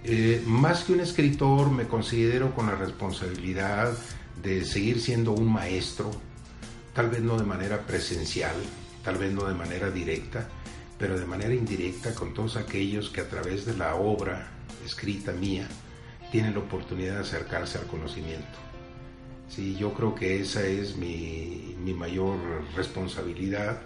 Eh, 0.04 0.44
más 0.46 0.84
que 0.84 0.94
un 0.94 1.00
escritor, 1.00 1.72
me 1.72 1.88
considero 1.88 2.54
con 2.54 2.68
la 2.68 2.76
responsabilidad 2.76 3.94
de 4.42 4.66
seguir 4.66 5.00
siendo 5.00 5.32
un 5.32 5.52
maestro, 5.52 6.12
tal 6.94 7.10
vez 7.10 7.22
no 7.22 7.38
de 7.38 7.46
manera 7.46 7.86
presencial, 7.86 8.56
tal 9.04 9.18
vez 9.18 9.34
no 9.34 9.46
de 9.46 9.54
manera 9.54 9.90
directa, 9.90 10.50
pero 11.00 11.18
de 11.18 11.26
manera 11.26 11.54
indirecta 11.54 12.14
con 12.14 12.34
todos 12.34 12.58
aquellos 12.58 13.10
que 13.10 13.22
a 13.22 13.30
través 13.30 13.66
de 13.66 13.78
la 13.78 13.96
obra 13.96 14.52
escrita 14.86 15.32
mía 15.32 15.68
tienen 16.32 16.54
la 16.54 16.60
oportunidad 16.60 17.16
de 17.16 17.22
acercarse 17.22 17.78
al 17.78 17.86
conocimiento. 17.86 18.60
Sí, 19.48 19.76
yo 19.80 19.94
creo 19.94 20.16
que 20.16 20.42
esa 20.42 20.66
es 20.66 20.96
mi, 20.98 21.76
mi 21.80 21.94
mayor 21.94 22.38
responsabilidad 22.76 23.82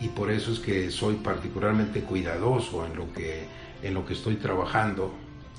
y 0.00 0.08
por 0.08 0.30
eso 0.30 0.52
es 0.52 0.60
que 0.60 0.90
soy 0.90 1.16
particularmente 1.16 2.02
cuidadoso 2.02 2.86
en 2.86 2.96
lo 2.96 3.12
que, 3.12 3.46
en 3.82 3.94
lo 3.94 4.06
que 4.06 4.14
estoy 4.14 4.36
trabajando, 4.36 5.12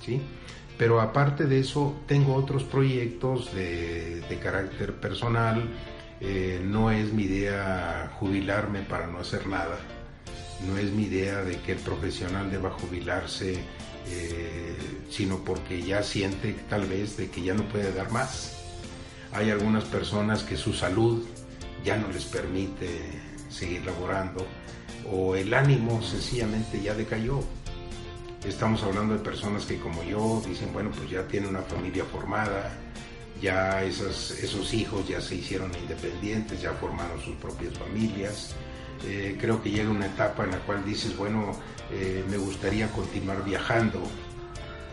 ¿sí? 0.04 0.22
Pero 0.80 1.02
aparte 1.02 1.46
de 1.46 1.60
eso, 1.60 1.94
tengo 2.08 2.36
otros 2.36 2.64
proyectos 2.64 3.54
de, 3.54 4.24
carácter 4.42 4.94
personal. 4.94 5.62
Eh, 6.22 6.62
no 6.64 6.90
es 6.90 7.12
mi 7.12 7.24
idea 7.24 8.14
jubilarme 8.18 8.84
para 8.84 9.06
no 9.08 9.20
hacer 9.20 9.46
nada. 9.46 9.78
No 10.66 10.78
es 10.78 10.92
mi 10.94 11.04
idea 11.04 11.44
de 11.44 11.58
que 11.58 11.74
el 11.74 11.80
profesional 11.80 12.50
deba 12.50 12.70
jubilarse, 12.70 13.56
eh, 14.08 14.78
sino 15.10 15.44
porque 15.44 15.82
ya 15.82 16.02
siente 16.02 16.56
tal 16.70 16.86
vez 16.86 17.18
de 17.18 17.30
que 17.30 17.42
ya 17.42 17.54
no 17.54 17.64
puede 17.64 17.92
dar 17.92 18.10
más. 18.14 18.56
Hay 19.34 19.50
algunas 19.50 19.84
personas 19.84 20.44
que 20.44 20.56
su 20.56 20.72
salud 20.72 21.26
ya 21.84 21.98
no 21.98 22.08
les 22.08 22.24
permite 22.24 23.29
seguir 23.50 23.86
laborando 23.86 24.46
o 25.12 25.36
el 25.36 25.54
ánimo 25.54 26.02
sencillamente 26.02 26.82
ya 26.82 26.94
decayó. 26.94 27.42
Estamos 28.46 28.84
hablando 28.84 29.16
de 29.16 29.20
personas 29.20 29.66
que 29.66 29.80
como 29.80 30.04
yo 30.04 30.42
dicen, 30.48 30.72
bueno, 30.72 30.92
pues 30.96 31.10
ya 31.10 31.28
tienen 31.28 31.50
una 31.50 31.62
familia 31.62 32.06
formada, 32.06 32.72
ya 33.42 33.84
esos, 33.84 34.32
esos 34.32 34.74
hijos 34.74 35.08
ya 35.08 35.20
se 35.20 35.36
hicieron 35.36 35.72
independientes, 35.76 36.62
ya 36.62 36.74
formaron 36.74 37.22
sus 37.22 37.36
propias 37.36 37.78
familias. 37.78 38.56
Eh, 39.06 39.38
creo 39.40 39.62
que 39.62 39.72
llega 39.72 39.90
una 39.90 40.08
etapa 40.08 40.44
en 40.44 40.52
la 40.52 40.60
cual 40.60 40.86
dices, 40.86 41.16
bueno, 41.18 41.52
eh, 41.92 42.24
me 42.30 42.38
gustaría 42.38 42.92
continuar 42.92 43.44
viajando, 43.44 44.02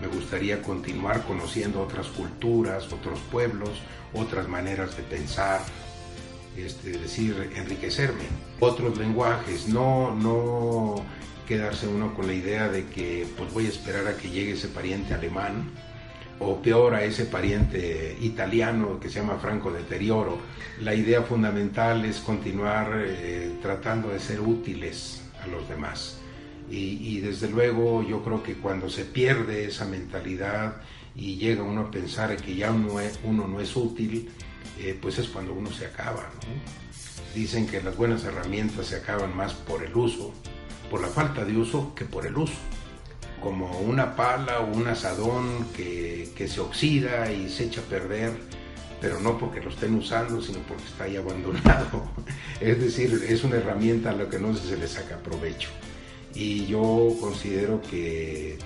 me 0.01 0.07
gustaría 0.09 0.63
continuar 0.63 1.23
conociendo 1.23 1.83
otras 1.83 2.07
culturas, 2.09 2.93
otros 2.93 3.19
pueblos, 3.31 3.71
otras 4.13 4.49
maneras 4.49 4.97
de 4.97 5.03
pensar, 5.03 5.61
este, 6.57 6.91
decir, 6.99 7.51
enriquecerme. 7.55 8.25
Otros 8.61 8.99
lenguajes, 8.99 9.69
no, 9.69 10.15
no 10.15 11.05
quedarse 11.47 11.87
uno 11.87 12.15
con 12.15 12.27
la 12.27 12.35
idea 12.35 12.69
de 12.69 12.87
que 12.87 13.27
pues 13.37 13.53
voy 13.53 13.67
a 13.67 13.69
esperar 13.69 14.07
a 14.07 14.17
que 14.17 14.31
llegue 14.31 14.53
ese 14.53 14.69
pariente 14.69 15.15
alemán 15.15 15.71
o 16.39 16.61
peor 16.61 16.95
a 16.95 17.05
ese 17.05 17.25
pariente 17.25 18.17
italiano 18.21 19.01
que 19.01 19.09
se 19.09 19.21
llama 19.21 19.39
Franco 19.39 19.71
Deterioro. 19.71 20.39
La 20.81 20.95
idea 20.95 21.23
fundamental 21.23 22.05
es 22.05 22.19
continuar 22.19 23.05
eh, 23.07 23.53
tratando 23.63 24.09
de 24.09 24.21
ser 24.21 24.41
útiles 24.41 25.23
a 25.43 25.47
los 25.47 25.69
demás. 25.69 26.19
Y, 26.69 27.21
desde 27.21 27.49
luego 27.49 28.03
yo 28.03 28.25
creo 28.25 28.43
que 28.43 28.55
cuando 28.55 28.91
se 28.91 29.05
pierde 29.05 29.67
esa 29.67 29.85
mentalidad 29.85 30.79
y 31.15 31.37
llega 31.37 31.63
uno 31.63 31.83
a 31.83 31.91
pensar 31.93 32.37
que 32.37 32.57
ya 32.57 32.73
uno, 32.73 32.95
uno 33.23 33.47
no 33.47 33.61
es 33.61 33.77
útil, 33.77 34.29
eh, 34.79 34.99
pues 35.01 35.19
es 35.19 35.29
cuando 35.29 35.53
uno 35.53 35.71
se 35.73 35.87
acaba. 35.87 36.31
Dicen 37.35 37.67
que 37.67 37.83
las 37.83 37.97
buenas 37.97 38.25
herramientas 38.25 38.87
se 38.87 38.97
acaban 38.97 39.37
más 39.37 39.55
por 39.55 39.85
el 39.85 39.95
uso, 39.95 40.33
por 40.91 41.01
la 41.01 41.09
falta 41.09 41.45
de 41.45 41.57
uso 41.57 41.95
que 41.95 42.05
por 42.05 42.27
el 42.27 42.37
uso. 42.37 42.55
Como 43.43 43.79
una 43.81 44.17
pala 44.17 44.61
o 44.61 44.75
un 44.75 44.87
asadón 44.89 45.67
que, 45.77 46.33
se 46.49 46.61
oxida 46.61 47.31
y 47.31 47.49
se 47.49 47.65
echa 47.65 47.81
a 47.81 47.85
perder, 47.85 48.33
pero 49.01 49.21
no 49.21 49.39
porque 49.39 49.61
lo 49.61 49.71
estén 49.71 49.95
usando, 49.95 50.41
sino 50.41 50.61
porque 50.61 50.85
está 50.85 51.05
ahí 51.05 51.17
abandonado. 51.17 52.09
Es 52.61 52.81
decir, 52.81 53.23
es 53.29 53.45
una 53.45 53.57
herramienta 53.57 54.11
a 54.11 54.15
la 54.15 54.31
que 54.31 54.39
no 54.39 54.55
se 54.57 54.79
le 54.79 54.89
saca 54.89 55.19
provecho. 55.19 55.69
Y 56.35 56.65
yo 56.67 57.15
considero 57.21 57.83
que 57.83 58.59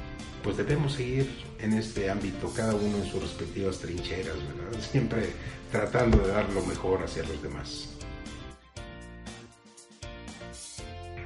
pues 0.43 0.57
debemos 0.57 0.95
seguir 0.95 1.29
en 1.61 1.75
este 1.75 2.11
ámbito, 2.11 2.53
cada 2.55 2.75
uno 2.75 2.99
en 2.99 3.05
sus 3.05 3.23
respectivas 3.23 3.79
trincheras, 3.79 4.37
Siempre 4.91 5.23
tratando 5.71 6.19
de 6.19 6.33
dar 6.33 6.51
lo 6.53 6.63
mejor 6.63 7.03
hacia 7.05 7.23
los 7.23 7.43
demás. 7.43 7.97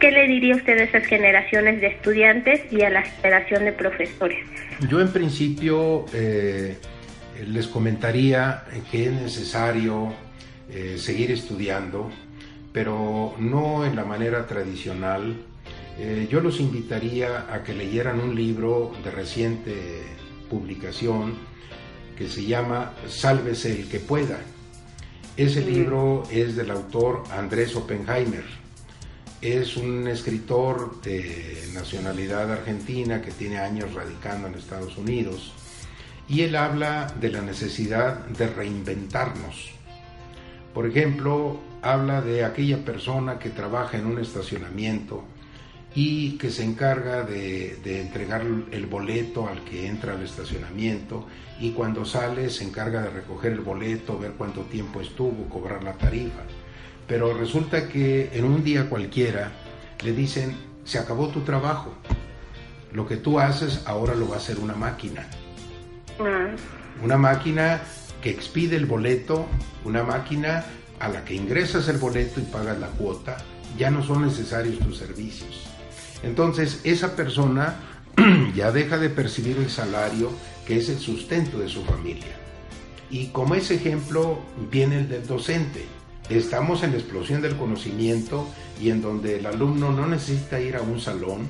¿Qué 0.00 0.10
le 0.10 0.26
diría 0.28 0.56
usted 0.56 0.78
a 0.78 0.82
esas 0.82 1.06
generaciones 1.06 1.80
de 1.80 1.86
estudiantes 1.86 2.60
y 2.70 2.82
a 2.82 2.90
la 2.90 3.02
generación 3.02 3.64
de 3.64 3.72
profesores? 3.72 4.44
Yo 4.88 5.00
en 5.00 5.08
principio 5.08 6.04
eh, 6.12 6.76
les 7.46 7.66
comentaría 7.68 8.64
que 8.90 9.06
es 9.06 9.12
necesario 9.12 10.12
eh, 10.70 10.96
seguir 10.98 11.30
estudiando, 11.30 12.10
pero 12.72 13.34
no 13.38 13.86
en 13.86 13.96
la 13.96 14.04
manera 14.04 14.46
tradicional. 14.46 15.36
Eh, 15.96 16.26
yo 16.28 16.40
los 16.40 16.58
invitaría 16.58 17.52
a 17.52 17.62
que 17.62 17.72
leyeran 17.72 18.18
un 18.18 18.34
libro 18.34 18.92
de 19.04 19.10
reciente 19.12 20.02
publicación 20.50 21.34
que 22.16 22.28
se 22.28 22.44
llama 22.44 22.94
Sálvese 23.06 23.72
el 23.72 23.88
que 23.88 24.00
pueda. 24.00 24.38
Ese 25.36 25.64
libro 25.64 26.24
es 26.30 26.56
del 26.56 26.70
autor 26.72 27.22
Andrés 27.30 27.76
Oppenheimer. 27.76 28.44
Es 29.40 29.76
un 29.76 30.08
escritor 30.08 31.00
de 31.02 31.68
nacionalidad 31.74 32.50
argentina 32.50 33.20
que 33.20 33.30
tiene 33.30 33.58
años 33.58 33.94
radicando 33.94 34.48
en 34.48 34.54
Estados 34.54 34.96
Unidos 34.96 35.52
y 36.28 36.42
él 36.42 36.56
habla 36.56 37.14
de 37.20 37.30
la 37.30 37.42
necesidad 37.42 38.26
de 38.26 38.48
reinventarnos. 38.48 39.70
Por 40.72 40.86
ejemplo, 40.86 41.60
habla 41.82 42.20
de 42.20 42.44
aquella 42.44 42.84
persona 42.84 43.38
que 43.38 43.50
trabaja 43.50 43.98
en 43.98 44.06
un 44.06 44.18
estacionamiento 44.18 45.24
y 45.94 46.32
que 46.38 46.50
se 46.50 46.64
encarga 46.64 47.22
de, 47.22 47.78
entregar 48.00 48.42
el 48.70 48.86
boleto 48.86 49.48
al 49.48 49.62
que 49.64 49.86
entra 49.86 50.14
al 50.14 50.22
estacionamiento 50.22 51.26
y 51.60 51.70
cuando 51.70 52.04
sale 52.04 52.50
se 52.50 52.64
encarga 52.64 53.02
de 53.02 53.10
recoger 53.10 53.52
el 53.52 53.60
boleto, 53.60 54.18
ver 54.18 54.32
cuánto 54.32 54.62
tiempo 54.62 55.00
estuvo, 55.00 55.48
cobrar 55.48 55.84
la 55.84 55.92
tarifa. 55.92 56.42
Pero 57.06 57.32
resulta 57.34 57.88
que 57.88 58.30
en 58.32 58.44
un 58.44 58.64
día 58.64 58.88
cualquiera 58.88 59.52
le 60.02 60.12
dicen, 60.12 60.56
se 60.84 60.98
acabó 60.98 61.28
tu 61.28 61.42
trabajo, 61.42 61.94
lo 62.92 63.06
que 63.06 63.16
tú 63.16 63.38
haces 63.38 63.82
ahora 63.86 64.14
lo 64.14 64.28
va 64.28 64.36
a 64.36 64.38
hacer 64.38 64.58
una 64.58 64.74
máquina. 64.74 65.26
Ah. 66.18 66.48
Una 67.02 67.18
máquina 67.18 67.82
que 68.20 68.30
expide 68.30 68.76
el 68.76 68.86
boleto, 68.86 69.46
una 69.84 70.02
máquina 70.02 70.64
a 70.98 71.08
la 71.08 71.24
que 71.24 71.34
ingresas 71.34 71.88
el 71.88 71.98
boleto 71.98 72.40
y 72.40 72.44
pagas 72.44 72.78
la 72.78 72.88
cuota, 72.88 73.36
ya 73.76 73.90
no 73.90 74.02
son 74.02 74.22
necesarios 74.22 74.78
tus 74.78 74.98
servicios. 74.98 75.73
Entonces, 76.24 76.80
esa 76.84 77.14
persona 77.16 77.76
ya 78.54 78.72
deja 78.72 78.98
de 78.98 79.10
percibir 79.10 79.58
el 79.58 79.70
salario 79.70 80.30
que 80.66 80.78
es 80.78 80.88
el 80.88 80.98
sustento 80.98 81.58
de 81.58 81.68
su 81.68 81.82
familia. 81.84 82.36
Y 83.10 83.26
como 83.28 83.54
ese 83.54 83.74
ejemplo 83.74 84.38
viene 84.70 84.98
el 84.98 85.08
del 85.08 85.26
docente. 85.26 85.84
Estamos 86.30 86.82
en 86.82 86.92
la 86.92 86.98
explosión 86.98 87.42
del 87.42 87.56
conocimiento 87.56 88.48
y 88.80 88.90
en 88.90 89.02
donde 89.02 89.38
el 89.38 89.46
alumno 89.46 89.92
no 89.92 90.06
necesita 90.06 90.60
ir 90.60 90.76
a 90.76 90.82
un 90.82 91.00
salón 91.00 91.46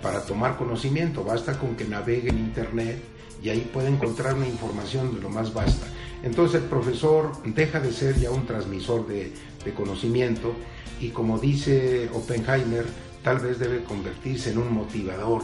para 0.00 0.24
tomar 0.24 0.56
conocimiento, 0.56 1.24
basta 1.24 1.58
con 1.58 1.76
que 1.76 1.84
navegue 1.84 2.30
en 2.30 2.38
Internet 2.38 3.02
y 3.42 3.48
ahí 3.48 3.68
puede 3.72 3.88
encontrar 3.88 4.34
una 4.34 4.46
información 4.46 5.14
de 5.14 5.20
lo 5.20 5.28
más 5.28 5.52
vasta. 5.52 5.86
Entonces 6.22 6.62
el 6.62 6.68
profesor 6.68 7.32
deja 7.44 7.80
de 7.80 7.92
ser 7.92 8.18
ya 8.18 8.30
un 8.30 8.46
transmisor 8.46 9.06
de, 9.06 9.32
de 9.64 9.74
conocimiento 9.74 10.54
y 11.00 11.08
como 11.08 11.38
dice 11.38 12.08
Oppenheimer, 12.12 12.86
tal 13.22 13.38
vez 13.38 13.58
debe 13.58 13.84
convertirse 13.84 14.50
en 14.50 14.58
un 14.58 14.72
motivador 14.72 15.42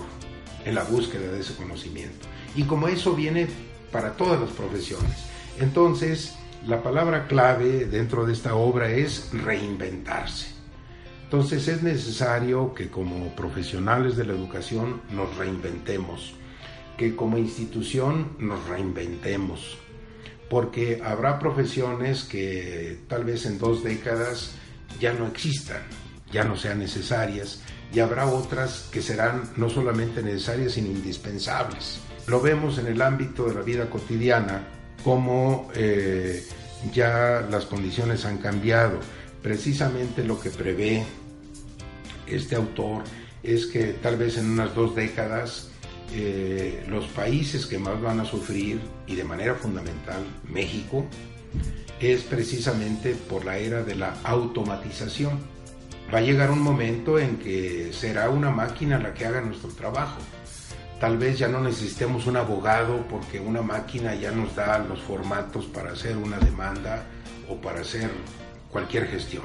en 0.64 0.74
la 0.74 0.84
búsqueda 0.84 1.30
de 1.32 1.40
ese 1.40 1.54
conocimiento. 1.54 2.26
Y 2.54 2.64
como 2.64 2.88
eso 2.88 3.14
viene 3.14 3.46
para 3.92 4.16
todas 4.16 4.40
las 4.40 4.50
profesiones. 4.50 5.26
Entonces, 5.60 6.34
la 6.66 6.82
palabra 6.82 7.26
clave 7.26 7.86
dentro 7.86 8.26
de 8.26 8.32
esta 8.32 8.54
obra 8.54 8.90
es 8.90 9.30
reinventarse. 9.32 10.58
Entonces 11.24 11.68
es 11.68 11.82
necesario 11.82 12.72
que 12.72 12.88
como 12.88 13.34
profesionales 13.36 14.16
de 14.16 14.24
la 14.24 14.32
educación 14.32 15.02
nos 15.10 15.36
reinventemos, 15.36 16.34
que 16.96 17.14
como 17.14 17.36
institución 17.36 18.32
nos 18.38 18.66
reinventemos, 18.66 19.76
porque 20.48 21.02
habrá 21.04 21.38
profesiones 21.38 22.24
que 22.24 23.00
tal 23.08 23.24
vez 23.24 23.44
en 23.44 23.58
dos 23.58 23.84
décadas 23.84 24.54
ya 24.98 25.12
no 25.12 25.26
existan, 25.26 25.82
ya 26.32 26.44
no 26.44 26.56
sean 26.56 26.78
necesarias, 26.78 27.60
y 27.92 28.00
habrá 28.00 28.26
otras 28.26 28.88
que 28.92 29.00
serán 29.00 29.50
no 29.56 29.70
solamente 29.70 30.22
necesarias, 30.22 30.72
sino 30.72 30.88
indispensables. 30.88 32.00
Lo 32.26 32.40
vemos 32.40 32.78
en 32.78 32.86
el 32.86 33.00
ámbito 33.00 33.46
de 33.46 33.54
la 33.54 33.62
vida 33.62 33.88
cotidiana, 33.88 34.68
como 35.02 35.70
eh, 35.74 36.46
ya 36.92 37.46
las 37.50 37.64
condiciones 37.64 38.24
han 38.24 38.38
cambiado. 38.38 39.00
Precisamente 39.42 40.22
lo 40.24 40.38
que 40.38 40.50
prevé 40.50 41.04
este 42.26 42.56
autor 42.56 43.04
es 43.42 43.66
que 43.66 43.94
tal 43.94 44.16
vez 44.16 44.36
en 44.36 44.50
unas 44.50 44.74
dos 44.74 44.94
décadas 44.94 45.70
eh, 46.12 46.84
los 46.88 47.06
países 47.06 47.66
que 47.66 47.78
más 47.78 48.00
van 48.00 48.20
a 48.20 48.24
sufrir, 48.24 48.80
y 49.06 49.14
de 49.14 49.24
manera 49.24 49.54
fundamental 49.54 50.22
México, 50.44 51.06
es 52.00 52.22
precisamente 52.22 53.14
por 53.14 53.44
la 53.44 53.58
era 53.58 53.82
de 53.82 53.94
la 53.94 54.14
automatización 54.24 55.38
va 56.12 56.18
a 56.18 56.22
llegar 56.22 56.50
un 56.50 56.62
momento 56.62 57.18
en 57.18 57.36
que 57.36 57.92
será 57.92 58.30
una 58.30 58.50
máquina 58.50 58.98
la 58.98 59.12
que 59.12 59.26
haga 59.26 59.40
nuestro 59.40 59.70
trabajo. 59.70 60.20
Tal 61.00 61.16
vez 61.16 61.38
ya 61.38 61.48
no 61.48 61.60
necesitemos 61.60 62.26
un 62.26 62.36
abogado 62.36 63.06
porque 63.08 63.38
una 63.38 63.62
máquina 63.62 64.14
ya 64.14 64.32
nos 64.32 64.56
da 64.56 64.78
los 64.78 65.00
formatos 65.00 65.66
para 65.66 65.92
hacer 65.92 66.16
una 66.16 66.38
demanda 66.38 67.04
o 67.48 67.56
para 67.56 67.82
hacer 67.82 68.10
cualquier 68.70 69.06
gestión. 69.06 69.44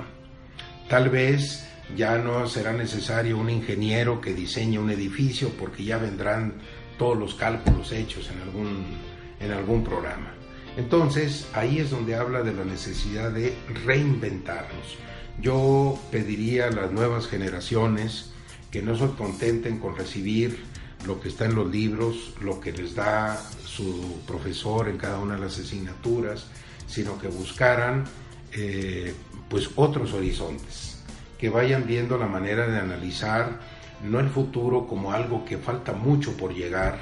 Tal 0.90 1.10
vez 1.10 1.68
ya 1.96 2.18
no 2.18 2.48
será 2.48 2.74
necesario 2.74 3.38
un 3.38 3.50
ingeniero 3.50 4.20
que 4.20 4.34
diseñe 4.34 4.80
un 4.80 4.90
edificio 4.90 5.50
porque 5.60 5.84
ya 5.84 5.98
vendrán 5.98 6.54
todos 6.98 7.18
los 7.18 7.36
cálculos 7.36 7.92
hechos 7.92 8.30
en 8.32 8.42
algún, 8.42 8.86
en 9.40 9.52
algún 9.52 9.84
programa. 9.84 10.34
Entonces, 10.76 11.48
ahí 11.54 11.78
es 11.80 11.92
donde 11.92 12.16
habla 12.16 12.42
de 12.42 12.54
la 12.54 12.64
necesidad 12.64 13.32
de 13.32 13.54
reinventarnos. 13.86 14.98
Yo 15.42 16.00
pediría 16.12 16.68
a 16.68 16.72
las 16.72 16.92
nuevas 16.92 17.28
generaciones 17.28 18.32
que 18.72 18.82
no 18.82 18.98
se 18.98 19.08
contenten 19.16 19.80
con 19.80 19.96
recibir 19.96 20.64
lo 21.06 21.20
que 21.20 21.30
está 21.30 21.46
en 21.46 21.56
los 21.56 21.70
libros, 21.70 22.34
lo 22.42 22.60
que 22.60 22.72
les 22.72 22.96
da 22.96 23.40
su 23.66 24.22
profesor 24.26 24.88
en 24.88 24.98
cada 24.98 25.20
una 25.20 25.36
de 25.36 25.42
las 25.42 25.60
asignaturas, 25.60 26.48
sino 26.88 27.20
que 27.20 27.28
buscaran 27.28 28.06
eh, 28.54 29.14
pues 29.50 29.70
otros 29.76 30.14
horizontes, 30.14 30.98
que 31.38 31.50
vayan 31.50 31.86
viendo 31.86 32.18
la 32.18 32.28
manera 32.28 32.68
de 32.68 32.80
analizar 32.80 33.60
no 34.04 34.20
el 34.20 34.30
futuro 34.30 34.88
como 34.88 35.12
algo 35.12 35.46
que 35.46 35.58
falta 35.58 35.94
mucho 35.94 36.36
por 36.38 36.54
llegar, 36.54 37.00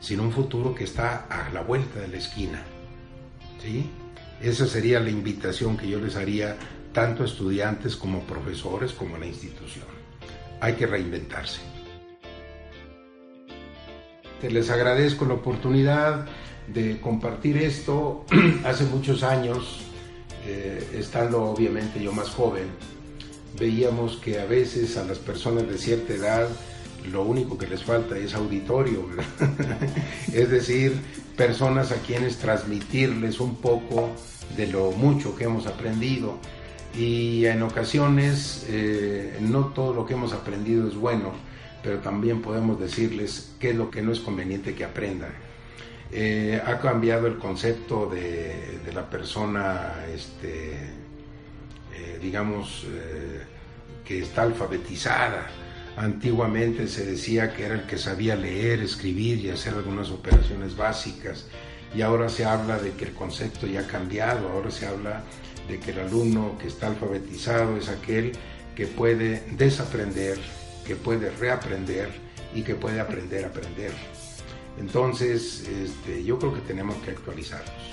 sino 0.00 0.22
un 0.22 0.32
futuro 0.32 0.74
que 0.74 0.84
está 0.84 1.26
a 1.28 1.50
la 1.50 1.62
vuelta 1.62 2.00
de 2.00 2.08
la 2.08 2.18
esquina. 2.18 2.62
¿sí? 3.62 3.90
Esa 4.40 4.66
sería 4.66 5.00
la 5.00 5.10
invitación 5.10 5.76
que 5.76 5.88
yo 5.88 5.98
les 5.98 6.16
haría 6.16 6.56
tanto 6.92 7.24
estudiantes 7.24 7.96
como 7.96 8.20
profesores 8.20 8.92
como 8.92 9.18
la 9.18 9.26
institución. 9.26 9.86
Hay 10.60 10.74
que 10.74 10.86
reinventarse. 10.86 11.60
Les 14.42 14.70
agradezco 14.70 15.24
la 15.24 15.34
oportunidad 15.34 16.26
de 16.66 17.00
compartir 17.00 17.56
esto. 17.56 18.24
Hace 18.64 18.84
muchos 18.84 19.22
años, 19.22 19.80
eh, 20.46 20.84
estando 20.94 21.44
obviamente 21.44 22.02
yo 22.02 22.12
más 22.12 22.28
joven, 22.30 22.66
veíamos 23.58 24.16
que 24.16 24.40
a 24.40 24.44
veces 24.44 24.96
a 24.96 25.04
las 25.04 25.18
personas 25.18 25.68
de 25.68 25.78
cierta 25.78 26.14
edad 26.14 26.48
lo 27.10 27.22
único 27.22 27.58
que 27.58 27.66
les 27.66 27.82
falta 27.82 28.16
es 28.16 28.34
auditorio, 28.34 29.06
es 30.32 30.50
decir, 30.50 30.92
personas 31.36 31.90
a 31.90 31.96
quienes 31.96 32.36
transmitirles 32.38 33.40
un 33.40 33.56
poco 33.56 34.10
de 34.56 34.68
lo 34.68 34.92
mucho 34.92 35.34
que 35.34 35.44
hemos 35.44 35.66
aprendido 35.66 36.38
y 36.94 37.46
en 37.46 37.62
ocasiones 37.62 38.66
eh, 38.68 39.38
no 39.40 39.66
todo 39.68 39.94
lo 39.94 40.04
que 40.04 40.14
hemos 40.14 40.32
aprendido 40.32 40.86
es 40.86 40.94
bueno, 40.94 41.32
pero 41.82 41.98
también 41.98 42.42
podemos 42.42 42.78
decirles 42.78 43.52
qué 43.58 43.70
es 43.70 43.76
lo 43.76 43.90
que 43.90 44.02
no 44.02 44.12
es 44.12 44.20
conveniente 44.20 44.74
que 44.74 44.84
aprendan. 44.84 45.32
Eh, 46.10 46.60
ha 46.64 46.78
cambiado 46.78 47.26
el 47.26 47.38
concepto 47.38 48.06
de, 48.06 48.80
la 48.92 49.08
persona, 49.08 50.04
este, 50.12 50.74
eh, 51.94 52.18
digamos, 52.20 52.86
que 54.04 54.20
está 54.20 54.42
alfabetizada. 54.42 55.46
Antiguamente 55.96 56.86
se 56.88 57.06
decía 57.06 57.54
que 57.54 57.64
era 57.64 57.74
el 57.74 57.86
que 57.86 57.96
sabía 57.96 58.36
leer, 58.36 58.80
escribir 58.80 59.38
y 59.38 59.48
hacer 59.48 59.72
algunas 59.72 60.10
operaciones 60.10 60.76
básicas. 60.76 61.46
Y 61.94 62.02
ahora 62.02 62.28
se 62.28 62.44
habla 62.44 62.78
de 62.78 62.92
que 62.92 63.06
el 63.06 63.12
concepto 63.12 63.66
ya 63.66 63.80
ha 63.80 63.86
cambiado, 63.86 64.50
ahora 64.50 64.70
se 64.70 64.86
habla 64.86 65.22
de 65.68 65.78
que 65.78 65.92
el 65.92 66.00
alumno 66.00 66.56
que 66.58 66.68
está 66.68 66.88
alfabetizado 66.88 67.76
es 67.76 67.88
aquel 67.88 68.32
que 68.74 68.86
puede 68.86 69.42
desaprender, 69.56 70.38
que 70.86 70.96
puede 70.96 71.30
reaprender 71.30 72.08
y 72.54 72.62
que 72.62 72.74
puede 72.74 73.00
aprender 73.00 73.44
a 73.44 73.48
aprender. 73.48 73.92
Entonces, 74.78 75.66
este, 75.68 76.24
yo 76.24 76.38
creo 76.38 76.54
que 76.54 76.60
tenemos 76.60 76.96
que 76.96 77.10
actualizarnos. 77.10 77.92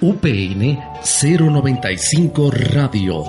UPN 0.00 0.80
095 1.04 2.50
Radio. 2.50 3.24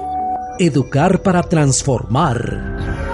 Educar 0.57 1.21
para 1.21 1.43
transformar. 1.43 3.12